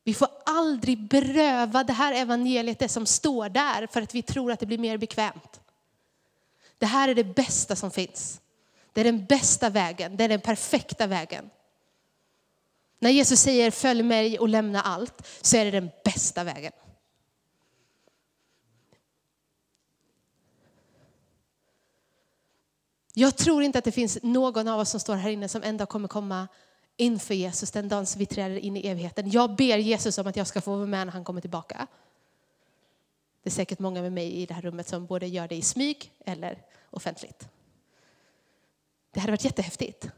Vi 0.03 0.13
får 0.13 0.27
aldrig 0.45 1.07
beröva 1.07 1.83
det 1.83 1.93
här 1.93 2.13
evangeliet 2.13 2.79
det 2.79 2.89
som 2.89 3.05
står 3.05 3.49
där 3.49 3.87
för 3.87 4.01
att 4.01 4.15
vi 4.15 4.21
tror 4.21 4.51
att 4.51 4.59
det 4.59 4.65
blir 4.65 4.77
mer 4.77 4.97
bekvämt. 4.97 5.59
Det 6.77 6.85
här 6.85 7.09
är 7.09 7.15
det 7.15 7.23
bästa 7.23 7.75
som 7.75 7.91
finns. 7.91 8.41
Det 8.93 9.01
är 9.01 9.05
den 9.05 9.25
bästa 9.25 9.69
vägen, 9.69 10.17
det 10.17 10.23
är 10.23 10.29
den 10.29 10.41
perfekta 10.41 11.07
vägen. 11.07 11.49
När 12.99 13.09
Jesus 13.09 13.39
säger 13.39 13.71
följ 13.71 14.03
mig 14.03 14.39
och 14.39 14.49
lämna 14.49 14.81
allt 14.81 15.27
så 15.41 15.57
är 15.57 15.65
det 15.65 15.71
den 15.71 15.89
bästa 16.03 16.43
vägen. 16.43 16.73
Jag 23.19 23.37
tror 23.37 23.63
inte 23.63 23.79
att 23.79 23.85
det 23.85 23.91
finns 23.91 24.17
någon 24.23 24.67
av 24.67 24.79
oss 24.79 24.89
som 24.89 24.99
står 24.99 25.15
här 25.15 25.29
inne 25.29 25.47
som 25.47 25.63
ändå 25.63 25.85
kommer 25.85 26.07
komma 26.07 26.47
inför 26.97 27.33
Jesus 27.33 27.71
den 27.71 27.89
dagen 27.89 28.05
vi 28.17 28.25
träder 28.25 28.57
in 28.57 28.77
i 28.77 28.87
evigheten. 28.87 29.31
Jag 29.31 29.55
ber 29.55 29.77
Jesus 29.77 30.17
om 30.17 30.27
att 30.27 30.35
jag 30.35 30.47
ska 30.47 30.61
få 30.61 30.75
vara 30.75 30.85
med 30.85 31.07
när 31.07 31.13
han 31.13 31.23
kommer 31.23 31.41
tillbaka. 31.41 31.87
Det 33.43 33.49
är 33.49 33.51
säkert 33.51 33.79
många 33.79 34.01
med 34.01 34.13
mig 34.13 34.33
i 34.33 34.45
det 34.45 34.53
här 34.53 34.61
rummet 34.61 34.87
som 34.87 35.05
både 35.05 35.27
gör 35.27 35.47
det 35.47 35.55
i 35.55 35.61
smyg 35.61 36.11
eller 36.25 36.61
offentligt. 36.89 37.49
Det 39.11 39.19
hade 39.19 39.31
varit 39.31 39.45
jättehäftigt 39.45 40.09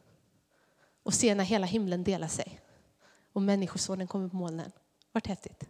att 1.06 1.14
se 1.14 1.36
när 1.36 1.44
hela 1.44 1.66
himlen 1.66 2.04
delar 2.04 2.28
sig 2.28 2.60
och 3.34 3.42
Människosonen 3.42 4.08
kommer 4.08 4.30
på 4.30 4.36
molnen. 4.36 4.72
Vart 5.12 5.28
häftigt. 5.28 5.64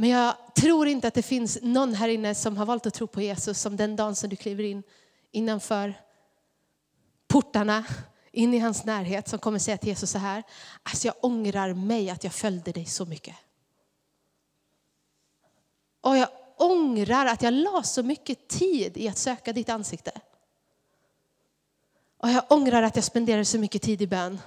Men 0.00 0.10
jag 0.10 0.54
tror 0.54 0.88
inte 0.88 1.08
att 1.08 1.14
det 1.14 1.22
finns 1.22 1.58
någon 1.62 1.94
här 1.94 2.08
inne 2.08 2.34
som 2.34 2.56
har 2.56 2.66
valt 2.66 2.86
att 2.86 2.94
tro 2.94 3.06
på 3.06 3.20
Jesus 3.20 3.60
som 3.60 3.76
den 3.76 3.96
dagen 3.96 4.16
som 4.16 4.30
du 4.30 4.36
kliver 4.36 4.64
in 4.64 4.82
innanför 5.30 5.94
portarna 7.28 7.84
in 8.32 8.54
i 8.54 8.58
hans 8.58 8.84
närhet 8.84 9.28
som 9.28 9.38
kommer 9.38 9.58
säga 9.58 9.78
till 9.78 9.88
Jesus 9.88 10.10
så 10.10 10.18
här. 10.18 10.42
Alltså 10.82 11.06
jag 11.06 11.14
ångrar 11.20 11.74
mig 11.74 12.10
att 12.10 12.24
jag 12.24 12.32
följde 12.32 12.72
dig 12.72 12.86
så 12.86 13.04
mycket. 13.04 13.36
Och 16.00 16.16
jag 16.16 16.28
ångrar 16.56 17.26
att 17.26 17.42
jag 17.42 17.54
la 17.54 17.82
så 17.82 18.02
mycket 18.02 18.48
tid 18.48 18.96
i 18.96 19.08
att 19.08 19.18
söka 19.18 19.52
ditt 19.52 19.68
ansikte. 19.68 20.12
Och 22.18 22.28
jag 22.28 22.52
ångrar 22.52 22.82
att 22.82 22.96
jag 22.96 23.04
spenderade 23.04 23.44
så 23.44 23.58
mycket 23.58 23.82
tid 23.82 24.02
i 24.02 24.06
bön. 24.06 24.38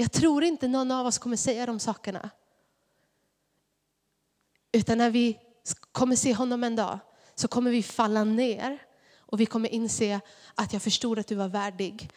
Jag 0.00 0.12
tror 0.12 0.44
inte 0.44 0.68
någon 0.68 0.90
av 0.90 1.06
oss 1.06 1.18
kommer 1.18 1.36
säga 1.36 1.66
de 1.66 1.78
sakerna. 1.78 2.30
Utan 4.72 4.98
när 4.98 5.10
vi 5.10 5.38
kommer 5.92 6.16
se 6.16 6.34
honom 6.34 6.64
en 6.64 6.76
dag 6.76 6.98
så 7.34 7.48
kommer 7.48 7.70
vi 7.70 7.82
falla 7.82 8.24
ner 8.24 8.78
och 9.16 9.40
vi 9.40 9.46
kommer 9.46 9.68
inse 9.68 10.20
att 10.54 10.72
jag 10.72 10.82
förstod 10.82 11.18
att 11.18 11.26
du 11.26 11.34
var 11.34 11.48
värdig, 11.48 12.10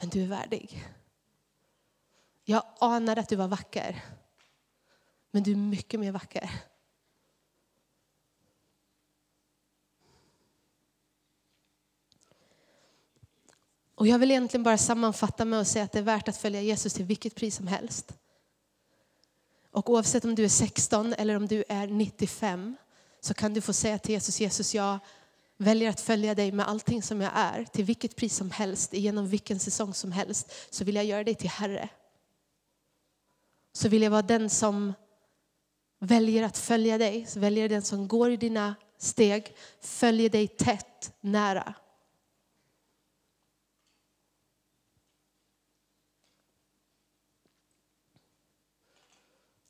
men 0.00 0.08
du 0.08 0.22
är 0.22 0.26
värdig. 0.26 0.84
Jag 2.44 2.62
anade 2.80 3.20
att 3.20 3.28
du 3.28 3.36
var 3.36 3.48
vacker, 3.48 4.04
men 5.30 5.42
du 5.42 5.52
är 5.52 5.56
mycket 5.56 6.00
mer 6.00 6.12
vacker. 6.12 6.50
Och 14.04 14.08
jag 14.08 14.18
vill 14.18 14.30
egentligen 14.30 14.64
bara 14.64 14.78
sammanfatta 14.78 15.44
med 15.44 15.60
att 15.60 15.68
säga 15.68 15.84
att 15.84 15.92
det 15.92 15.98
är 15.98 16.02
värt 16.02 16.28
att 16.28 16.36
följa 16.36 16.62
Jesus 16.62 16.94
till 16.94 17.04
vilket 17.04 17.34
pris 17.34 17.56
som 17.56 17.66
helst. 17.66 18.12
Och 19.70 19.90
oavsett 19.90 20.24
om 20.24 20.34
du 20.34 20.44
är 20.44 20.48
16 20.48 21.12
eller 21.12 21.36
om 21.36 21.46
du 21.46 21.64
är 21.68 21.86
95 21.86 22.76
så 23.20 23.34
kan 23.34 23.54
du 23.54 23.60
få 23.60 23.72
säga 23.72 23.98
till 23.98 24.12
Jesus, 24.12 24.40
Jesus 24.40 24.74
jag 24.74 24.98
väljer 25.56 25.90
att 25.90 26.00
följa 26.00 26.34
dig 26.34 26.52
med 26.52 26.68
allting 26.68 27.02
som 27.02 27.20
jag 27.20 27.32
är, 27.34 27.64
till 27.64 27.84
vilket 27.84 28.16
pris 28.16 28.36
som 28.36 28.50
helst, 28.50 28.92
genom 28.92 29.28
vilken 29.28 29.58
säsong 29.58 29.94
som 29.94 30.12
helst, 30.12 30.52
så 30.70 30.84
vill 30.84 30.94
jag 30.94 31.04
göra 31.04 31.24
dig 31.24 31.34
till 31.34 31.50
Herre. 31.50 31.88
Så 33.72 33.88
vill 33.88 34.02
jag 34.02 34.10
vara 34.10 34.22
den 34.22 34.50
som 34.50 34.92
väljer 36.00 36.42
att 36.42 36.58
följa 36.58 36.98
dig, 36.98 37.26
så 37.26 37.40
väljer 37.40 37.68
den 37.68 37.82
som 37.82 38.08
går 38.08 38.30
i 38.30 38.36
dina 38.36 38.74
steg, 38.98 39.56
följer 39.80 40.30
dig 40.30 40.48
tätt, 40.48 41.12
nära. 41.20 41.74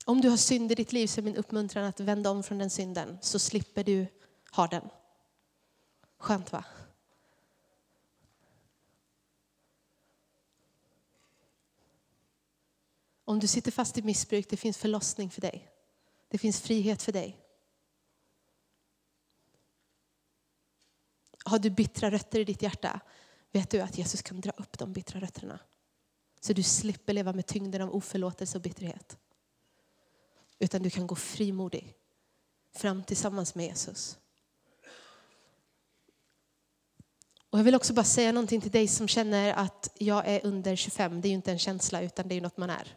Om 0.05 0.20
du 0.20 0.28
har 0.28 0.36
synd 0.36 0.72
i 0.72 0.74
ditt 0.74 0.92
liv 0.92 1.07
så 1.07 1.20
är 1.20 1.22
min 1.22 1.36
uppmuntran 1.36 1.84
att 1.84 2.00
vända 2.00 2.30
om 2.30 2.42
från 2.42 2.59
den 2.59 2.70
synden 2.70 3.18
så 3.22 3.38
slipper 3.38 3.84
du 3.84 4.07
ha 4.50 4.66
den. 4.66 4.88
Skönt 6.18 6.52
va? 6.52 6.64
Om 13.24 13.40
du 13.40 13.46
sitter 13.46 13.70
fast 13.70 13.98
i 13.98 14.02
missbruk, 14.02 14.50
det 14.50 14.57
finns 14.57 14.78
förlossning 14.78 15.30
för 15.30 15.40
dig. 15.40 15.70
Det 16.28 16.38
finns 16.38 16.61
frihet 16.61 17.02
för 17.02 17.12
dig. 17.12 17.40
Har 21.44 21.59
du 21.59 21.70
bittra 21.70 22.11
rötter 22.11 22.40
i 22.40 22.44
ditt 22.44 22.62
hjärta, 22.62 23.00
vet 23.52 23.70
du 23.70 23.80
att 23.80 23.98
Jesus 23.98 24.22
kan 24.22 24.40
dra 24.40 24.50
upp 24.50 24.78
de 24.78 24.92
bittra 24.92 25.20
rötterna. 25.20 25.59
Så 26.40 26.52
du 26.52 26.62
slipper 26.62 27.12
leva 27.12 27.32
med 27.32 27.46
tyngden 27.46 27.82
av 27.82 27.94
oförlåtelse 27.94 28.59
och 28.59 28.62
bitterhet. 28.62 29.18
Utan 30.65 30.83
du 30.83 30.91
kan 30.91 31.07
gå 31.07 31.15
frimodig 31.15 31.95
fram 32.75 33.05
tillsammans 33.05 33.55
med 33.55 33.67
Jesus. 33.67 34.19
Och 37.51 37.59
jag 37.59 37.65
vill 37.65 37.75
också 37.75 37.93
bara 37.93 38.05
säga 38.05 38.33
någonting 38.33 38.61
till 38.61 38.71
dig 38.71 38.89
som 38.89 39.09
känner 39.09 39.53
att 39.53 39.93
jag 39.99 40.29
är 40.29 40.47
under 40.47 40.77
25. 40.77 41.21
Det 41.21 41.29
är 41.29 41.31
ju 41.31 41.35
inte 41.35 41.53
en 41.53 41.59
känsla 41.59 42.03
utan 42.03 42.29
det 42.29 42.35
är 42.35 42.41
något 42.41 42.57
man 42.57 42.71
är. 42.71 42.97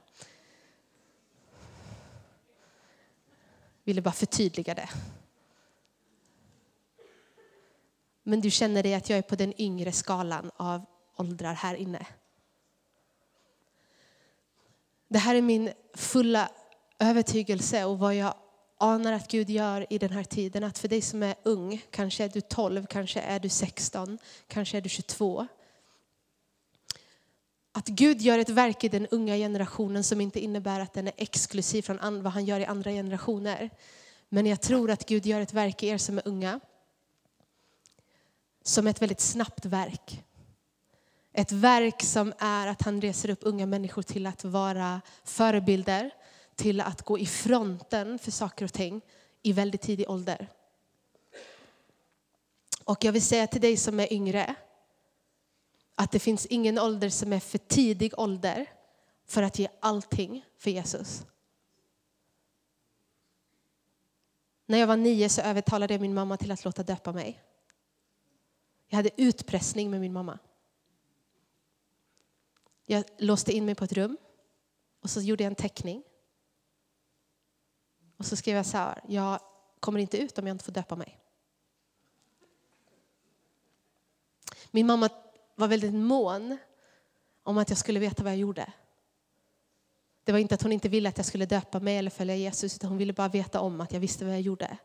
Ville 3.84 4.02
bara 4.02 4.12
förtydliga 4.12 4.74
det. 4.74 4.90
Men 8.24 8.42
du 8.42 8.52
känner 8.52 8.84
dig 8.84 8.94
att 8.94 9.10
jag 9.10 9.18
är 9.18 9.24
på 9.24 9.36
den 9.36 9.62
yngre 9.62 9.92
skalan 9.92 10.52
av 10.58 10.86
åldrar 11.16 11.54
här 11.54 11.76
inne. 11.76 12.08
Det 15.08 15.20
här 15.20 15.36
är 15.36 15.42
min 15.42 15.74
fulla 15.94 16.52
övertygelse 17.00 17.86
och 17.86 18.00
vad 18.00 18.16
jag 18.16 18.34
anar 18.78 19.14
att 19.14 19.32
Gud 19.32 19.50
gör 19.50 19.86
i 19.90 19.98
den 19.98 20.12
här 20.12 20.24
tiden. 20.24 20.64
Att 20.64 20.78
för 20.78 20.88
dig 20.88 21.02
som 21.02 21.24
är 21.24 21.36
ung, 21.44 21.82
kanske 21.92 22.24
är 22.24 22.30
du 22.30 22.42
12, 22.42 22.86
kanske 22.86 23.20
är 23.20 23.40
du 23.40 23.50
16, 23.50 24.18
kanske 24.48 24.78
är 24.78 24.82
du 24.82 24.90
22. 24.90 25.48
Att 27.72 27.88
Gud 27.88 28.22
gör 28.22 28.40
ett 28.40 28.50
verk 28.50 28.84
i 28.84 28.90
den 28.90 29.08
unga 29.08 29.36
generationen 29.36 30.04
som 30.04 30.22
inte 30.22 30.40
innebär 30.40 30.80
att 30.80 30.94
den 30.94 31.08
är 31.08 31.14
exklusiv 31.18 31.82
från 31.82 32.24
vad 32.24 32.34
han 32.34 32.46
gör 32.46 32.60
i 32.60 32.66
andra 32.66 32.92
generationer. 32.92 33.70
Men 34.30 34.46
jag 34.46 34.62
tror 34.62 34.92
att 34.92 35.06
Gud 35.06 35.26
gör 35.26 35.42
ett 35.42 35.54
verk 35.54 35.84
i 35.84 35.88
er 35.88 35.98
som 35.98 36.18
är 36.18 36.28
unga. 36.28 36.60
Som 38.64 38.88
ett 38.88 39.02
väldigt 39.02 39.20
snabbt 39.20 39.66
verk. 39.66 40.24
Ett 41.34 41.52
verk 41.52 42.04
som 42.04 42.34
är 42.40 42.68
att 42.68 42.82
han 42.82 43.02
reser 43.02 43.30
upp 43.30 43.40
unga 43.42 43.66
människor 43.66 44.02
till 44.02 44.28
att 44.28 44.44
vara 44.44 45.02
förebilder, 45.24 46.12
till 46.58 46.82
att 46.82 47.02
gå 47.02 47.20
i 47.20 47.26
fronten 47.26 48.20
för 48.20 48.32
saker 48.32 48.66
och 48.66 48.74
ting 48.74 49.02
i 49.42 49.54
väldigt 49.54 49.82
tidig 49.82 50.10
ålder. 50.10 50.48
Och 52.84 53.04
jag 53.04 53.12
vill 53.12 53.22
säga 53.22 53.48
till 53.48 53.62
dig 53.62 53.78
som 53.78 54.00
är 54.00 54.14
yngre 54.14 54.56
att 55.96 56.12
det 56.12 56.20
finns 56.20 56.46
ingen 56.46 56.80
ålder 56.80 57.10
som 57.10 57.34
är 57.34 57.40
för 57.40 57.58
tidig 57.58 58.20
ålder 58.20 58.66
för 59.26 59.44
att 59.44 59.60
ge 59.60 59.68
allting 59.80 60.46
för 60.58 60.72
Jesus. 60.72 61.26
När 64.66 64.78
jag 64.78 64.88
var 64.88 64.98
nio 64.98 65.30
så 65.30 65.42
övertalade 65.42 65.94
jag 65.94 66.02
min 66.02 66.14
mamma 66.14 66.38
till 66.38 66.52
att 66.52 66.66
låta 66.66 66.84
döpa 66.84 67.12
mig. 67.12 67.44
Jag 68.88 68.96
hade 68.96 69.22
utpressning 69.22 69.92
med 69.92 70.02
min 70.02 70.14
mamma. 70.14 70.40
Jag 72.86 73.04
låste 73.18 73.52
in 73.52 73.66
mig 73.66 73.76
på 73.76 73.84
ett 73.84 73.94
rum 73.94 74.18
och 75.02 75.10
så 75.10 75.22
gjorde 75.22 75.44
jag 75.44 75.50
en 75.52 75.56
teckning 75.56 76.04
och 78.18 78.26
så 78.26 78.36
skrev 78.36 78.56
jag 78.56 78.66
så 78.66 78.78
här, 78.78 79.02
jag 79.08 79.40
kommer 79.80 80.00
inte 80.00 80.18
ut 80.18 80.38
om 80.38 80.48
jag 80.48 80.54
inte 80.54 80.66
får 80.66 80.72
döpa 80.72 80.96
mig. 80.96 81.20
Min 84.72 84.88
mamma 84.88 85.10
var 85.56 85.68
väldigt 85.68 85.94
mån 85.94 86.58
om 87.44 87.58
att 87.58 87.70
jag 87.70 87.78
skulle 87.78 88.00
veta 88.00 88.24
vad 88.24 88.32
jag 88.32 88.40
gjorde. 88.40 88.74
Det 90.24 90.32
var 90.32 90.40
inte 90.40 90.56
att 90.56 90.62
hon 90.62 90.72
inte 90.72 90.90
ville 90.90 91.10
att 91.10 91.18
jag 91.18 91.26
skulle 91.26 91.46
döpa 91.46 91.80
mig 91.80 91.98
eller 91.98 92.12
följa 92.12 92.36
Jesus, 92.36 92.76
utan 92.76 92.90
hon 92.90 92.98
ville 92.98 93.14
bara 93.14 93.28
veta 93.28 93.60
om 93.62 93.82
att 93.82 93.94
jag 93.94 94.00
visste 94.00 94.26
vad 94.26 94.34
jag 94.34 94.42
gjorde. 94.42 94.78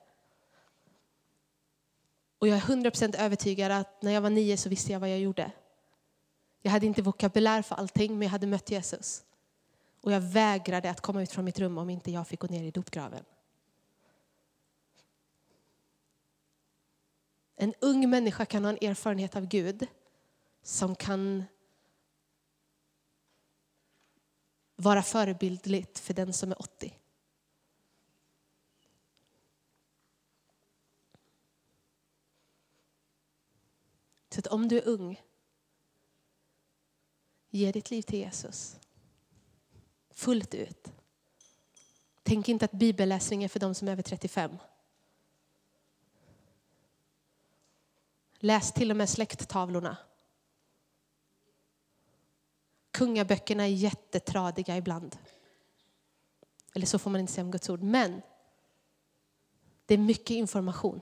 Och 2.39 2.49
jag 2.49 2.57
är 2.57 2.61
100% 2.61 3.17
övertygad 3.19 3.73
att 3.73 4.03
när 4.03 4.13
jag 4.13 4.21
var 4.21 4.31
nio 4.31 4.57
så 4.57 4.69
visste 4.69 4.93
jag 4.93 5.01
vad 5.01 5.11
jag 5.11 5.19
gjorde. 5.19 5.53
Jag 6.63 6.73
hade 6.73 6.87
inte 6.87 7.03
vokabulär 7.03 7.63
för 7.63 7.75
allting, 7.75 8.13
men 8.19 8.23
jag 8.23 8.31
hade 8.31 8.47
mött 8.47 8.71
Jesus. 8.71 9.23
Och 10.03 10.13
jag 10.13 10.21
vägrade 10.21 10.91
att 10.91 11.01
komma 11.01 11.23
ut 11.23 11.33
från 11.33 11.45
mitt 11.45 11.59
rum 11.59 11.79
om 11.79 11.91
inte 11.91 12.11
jag 12.11 12.29
fick 12.29 12.41
gå 12.41 12.47
ner 12.47 12.63
i 12.63 12.71
dopgraven. 12.71 13.25
En 17.57 17.75
ung 17.81 18.11
människa 18.11 18.45
kan 18.45 18.65
ha 18.65 18.71
en 18.71 18.89
erfarenhet 18.91 19.37
av 19.37 19.47
Gud 19.47 19.87
som 20.63 20.95
kan 20.95 21.45
vara 24.77 25.03
förebildligt 25.03 25.99
för 25.99 26.15
den 26.15 26.33
som 26.33 26.51
är 26.51 26.63
80. 26.63 26.99
Så 34.31 34.39
att 34.39 34.47
om 34.47 34.69
du 34.69 34.79
är 34.79 34.89
ung, 34.89 35.23
ge 37.51 37.73
ditt 37.73 37.91
liv 37.91 38.03
till 38.03 38.19
Jesus 38.19 38.82
fullt 40.23 40.55
ut. 40.55 40.93
Tänk 42.23 42.49
inte 42.49 42.65
att 42.65 42.73
bibelläsning 42.73 43.45
är 43.45 43.49
för 43.49 43.61
de 43.61 43.75
som 43.75 43.89
är 43.89 43.93
över 43.93 44.03
35. 44.03 44.59
Läs 48.39 48.73
till 48.73 48.91
och 48.91 48.97
med 48.97 49.09
släkttavlorna. 49.09 49.97
Kungaböckerna 52.91 53.63
är 53.63 53.69
jättetradiga 53.69 54.77
ibland. 54.77 55.19
Eller 56.75 56.87
så 56.87 56.99
får 56.99 57.11
man 57.11 57.21
inte 57.21 57.33
säga 57.33 57.45
om 57.45 57.51
Guds 57.51 57.71
ord. 57.71 57.83
Men 57.83 58.23
det 59.87 59.95
är 59.95 59.99
mycket 59.99 60.31
information. 60.31 61.01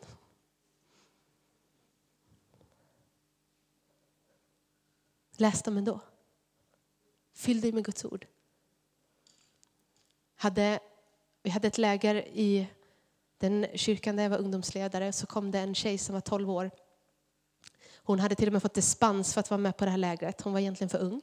Läs 5.37 5.63
dem 5.63 5.77
ändå. 5.77 6.01
Fyll 7.33 7.61
dig 7.61 7.73
med 7.73 7.85
Guds 7.85 8.05
ord 8.05 8.27
hade, 10.41 10.79
vi 11.43 11.51
hade 11.51 11.69
ett 11.69 11.79
läger 11.79 12.15
i 12.29 12.67
den 13.39 13.67
kyrkan 13.75 14.17
där 14.17 14.23
jag 14.23 14.31
var 14.31 14.39
ungdomsledare 14.39 15.13
så 15.13 15.27
kom 15.27 15.51
det 15.51 15.59
en 15.59 15.75
tjej 15.75 15.99
som 15.99 16.13
var 16.13 16.21
12 16.21 16.51
år. 16.51 16.71
Hon 17.97 18.21
hade 18.21 18.35
till 18.35 18.47
och 18.47 18.53
med 18.53 18.63
fått 18.63 18.75
dispens 18.75 19.35
för 19.35 19.41
att 19.41 19.51
vara 19.51 19.59
med 19.59 19.77
på 19.77 19.85
det 19.85 19.91
här 19.91 19.99
lägret. 19.99 20.41
Hon 20.41 20.53
var 20.53 20.61
egentligen 20.61 20.89
för 20.89 20.99
ung. 20.99 21.23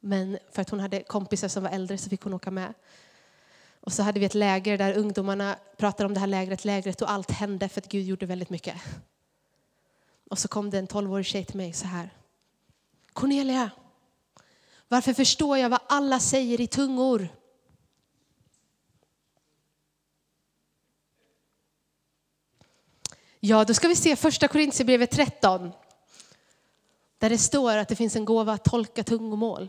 Men 0.00 0.38
för 0.50 0.62
att 0.62 0.70
hon 0.70 0.80
hade 0.80 1.02
kompisar 1.02 1.48
som 1.48 1.62
var 1.62 1.70
äldre 1.70 1.98
så 1.98 2.10
fick 2.10 2.22
hon 2.22 2.34
åka 2.34 2.50
med. 2.50 2.74
Och 3.80 3.92
så 3.92 4.02
hade 4.02 4.20
vi 4.20 4.26
ett 4.26 4.34
läger 4.34 4.78
där 4.78 4.98
ungdomarna 4.98 5.56
pratade 5.76 6.06
om 6.06 6.14
det 6.14 6.20
här 6.20 6.26
lägret, 6.26 6.64
lägret 6.64 7.02
och 7.02 7.10
allt 7.10 7.30
hände 7.30 7.68
för 7.68 7.80
att 7.80 7.88
Gud 7.88 8.06
gjorde 8.06 8.26
väldigt 8.26 8.50
mycket. 8.50 8.76
Och 10.30 10.38
så 10.38 10.48
kom 10.48 10.70
det 10.70 10.78
en 10.78 10.86
tolvårig 10.86 11.26
tjej 11.26 11.44
till 11.44 11.56
mig 11.56 11.72
så 11.72 11.86
här. 11.86 12.10
Cornelia, 13.12 13.70
varför 14.88 15.12
förstår 15.12 15.58
jag 15.58 15.70
vad 15.70 15.80
alla 15.88 16.20
säger 16.20 16.60
i 16.60 16.66
tungor? 16.66 17.28
Ja, 23.48 23.64
då 23.64 23.74
ska 23.74 23.88
vi 23.88 23.96
se 23.96 24.16
första 24.16 24.48
Korintierbrevet 24.48 25.10
13. 25.10 25.72
Där 27.18 27.30
det 27.30 27.38
står 27.38 27.76
att 27.76 27.88
det 27.88 27.96
finns 27.96 28.16
en 28.16 28.24
gåva 28.24 28.52
att 28.52 28.64
tolka 28.64 29.04
tungomål. 29.04 29.68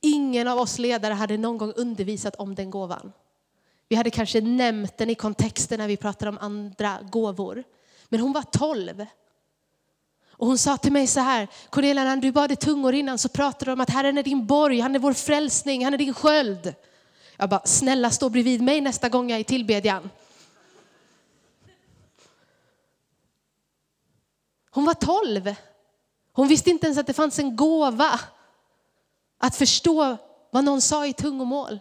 Ingen 0.00 0.48
av 0.48 0.58
oss 0.58 0.78
ledare 0.78 1.14
hade 1.14 1.36
någon 1.36 1.58
gång 1.58 1.72
undervisat 1.76 2.34
om 2.34 2.54
den 2.54 2.70
gåvan. 2.70 3.12
Vi 3.88 3.96
hade 3.96 4.10
kanske 4.10 4.40
nämnt 4.40 4.98
den 4.98 5.10
i 5.10 5.14
kontexten 5.14 5.78
när 5.78 5.88
vi 5.88 5.96
pratade 5.96 6.28
om 6.28 6.38
andra 6.40 6.98
gåvor. 7.10 7.64
Men 8.08 8.20
hon 8.20 8.32
var 8.32 8.42
tolv. 8.42 9.06
Och 10.26 10.46
hon 10.46 10.58
sa 10.58 10.76
till 10.76 10.92
mig 10.92 11.06
så 11.06 11.20
här, 11.20 11.48
Cornelia 11.70 12.04
när 12.04 12.16
du 12.16 12.32
bad 12.32 12.52
i 12.52 12.56
tungor 12.56 12.94
innan 12.94 13.18
så 13.18 13.28
pratade 13.28 13.64
du 13.64 13.72
om 13.72 13.80
att 13.80 13.90
Herren 13.90 14.18
är 14.18 14.22
din 14.22 14.46
borg, 14.46 14.80
han 14.80 14.94
är 14.94 14.98
vår 14.98 15.12
frälsning, 15.12 15.84
han 15.84 15.94
är 15.94 15.98
din 15.98 16.14
sköld. 16.14 16.74
Jag 17.36 17.48
bara, 17.48 17.62
snälla 17.64 18.10
stå 18.10 18.28
bredvid 18.28 18.62
mig 18.62 18.80
nästa 18.80 19.08
gång 19.08 19.30
jag 19.30 19.36
är 19.36 19.40
i 19.40 19.44
tillbedjan. 19.44 20.10
Hon 24.74 24.84
var 24.84 24.94
tolv. 24.94 25.54
Hon 26.32 26.48
visste 26.48 26.70
inte 26.70 26.86
ens 26.86 26.98
att 26.98 27.06
det 27.06 27.12
fanns 27.12 27.38
en 27.38 27.56
gåva 27.56 28.20
att 29.38 29.56
förstå 29.56 30.16
vad 30.50 30.64
någon 30.64 30.80
sa 30.80 31.06
i 31.06 31.12
tungomål. 31.12 31.80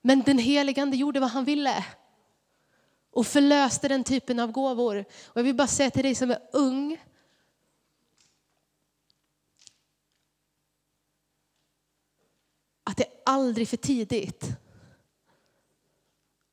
Men 0.00 0.22
den 0.22 0.38
heligande 0.38 0.96
gjorde 0.96 1.20
vad 1.20 1.30
han 1.30 1.44
ville 1.44 1.84
och 3.10 3.26
förlöste 3.26 3.88
den 3.88 4.04
typen 4.04 4.40
av 4.40 4.52
gåvor. 4.52 5.04
Och 5.26 5.36
jag 5.36 5.44
vill 5.44 5.54
bara 5.54 5.66
säga 5.66 5.90
till 5.90 6.02
dig 6.02 6.14
som 6.14 6.30
är 6.30 6.48
ung, 6.52 7.04
att 12.84 12.96
det 12.96 13.04
är 13.04 13.12
aldrig 13.24 13.68
för 13.68 13.76
tidigt 13.76 14.44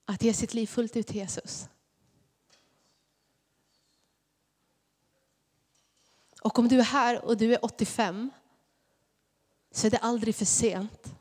att 0.05 0.23
ge 0.23 0.33
sitt 0.33 0.53
liv 0.53 0.67
fullt 0.67 0.97
ut 0.97 1.07
till 1.07 1.15
Jesus. 1.15 1.69
Och 6.45 6.59
om 6.59 6.67
du 6.67 6.79
är 6.79 6.83
här 6.83 7.25
och 7.25 7.37
du 7.37 7.53
är 7.53 7.65
85 7.65 8.31
så 9.71 9.87
är 9.87 9.91
det 9.91 9.97
aldrig 9.97 10.35
för 10.35 10.45
sent 10.45 11.13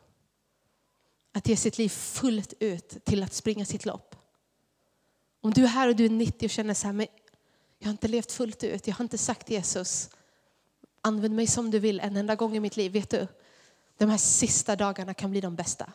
att 1.33 1.49
ge 1.49 1.57
sitt 1.57 1.79
liv 1.79 1.89
fullt 1.89 2.53
ut 2.61 3.05
till 3.05 3.23
att 3.23 3.33
springa 3.33 3.65
sitt 3.65 3.85
lopp. 3.85 4.17
Om 5.41 5.51
du 5.51 5.65
är 5.65 5.69
här 5.69 5.89
och 5.89 5.97
du 5.97 6.05
är 6.05 6.11
90 6.11 6.47
och 6.47 6.51
känner 6.51 6.75
så 6.75 6.87
här, 6.87 6.93
men 6.93 7.07
jag 7.79 7.87
har 7.87 7.91
inte 7.91 8.09
levt 8.09 8.33
fullt 8.33 8.65
ut, 8.65 8.87
jag 8.87 8.95
har 8.95 9.05
inte 9.05 9.19
sagt 9.19 9.51
Jesus, 9.51 10.11
använd 11.01 11.35
mig 11.35 11.47
som 11.47 11.71
du 11.71 11.79
vill 11.79 12.01
en 12.01 12.17
enda 12.17 12.35
gång 12.35 12.57
i 12.57 12.61
mitt 12.61 12.77
liv. 12.77 12.93
Vet 12.93 13.11
du, 13.11 13.27
de 13.99 14.11
här 14.11 14.19
sista 14.19 14.77
dagarna 14.77 15.15
kan 15.15 15.31
bli 15.31 15.41
de 15.41 15.57
bästa. 15.57 15.93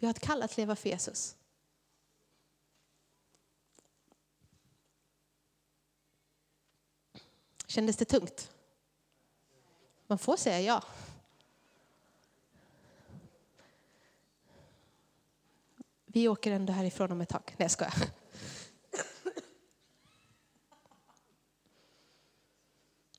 Vi 0.00 0.06
har 0.06 0.10
ett 0.10 0.20
kall 0.20 0.42
att 0.42 0.56
leva 0.56 0.76
för 0.76 0.88
Jesus. 0.88 1.36
Kändes 7.66 7.96
det 7.96 8.04
tungt? 8.04 8.50
Man 10.06 10.18
får 10.18 10.36
säga 10.36 10.60
ja. 10.60 10.84
Vi 16.06 16.28
åker 16.28 16.52
ändå 16.52 16.72
härifrån 16.72 17.12
om 17.12 17.20
ett 17.20 17.28
tag. 17.28 17.42
Nej, 17.46 17.64
jag 17.64 17.70
skojar. 17.70 17.94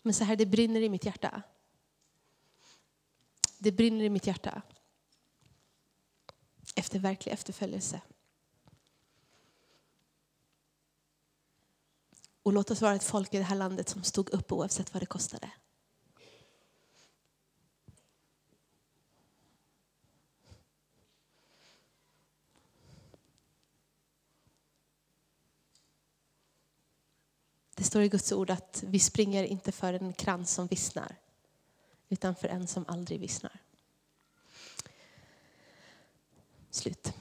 Men 0.03 0.13
så 0.13 0.23
här, 0.23 0.35
det 0.35 0.45
brinner 0.45 0.81
i 0.81 0.89
mitt 0.89 1.05
hjärta. 1.05 1.41
Det 3.57 3.71
brinner 3.71 4.05
i 4.05 4.09
mitt 4.09 4.27
hjärta 4.27 4.61
efter 6.75 6.99
verklig 6.99 7.31
efterföljelse. 7.33 8.01
Och 12.43 12.53
låt 12.53 12.71
oss 12.71 12.81
vara 12.81 12.95
ett 12.95 13.03
folk 13.03 13.33
i 13.33 13.37
det 13.37 13.43
här 13.43 13.55
landet 13.55 13.89
som 13.89 14.03
stod 14.03 14.29
upp 14.29 14.51
oavsett 14.51 14.93
vad 14.93 15.01
det 15.01 15.05
kostade. 15.05 15.51
Det 27.75 27.85
står 27.85 28.01
i 28.01 28.09
Guds 28.09 28.31
ord 28.31 28.49
att 28.49 28.83
vi 28.87 28.99
springer 28.99 29.43
inte 29.43 29.71
för 29.71 29.93
en 29.93 30.13
krans 30.13 30.53
som 30.53 30.67
vissnar, 30.67 31.15
utan 32.09 32.35
för 32.35 32.47
en 32.47 32.67
som 32.67 32.85
aldrig 32.87 33.19
vissnar. 33.19 33.59
Slut. 36.71 37.13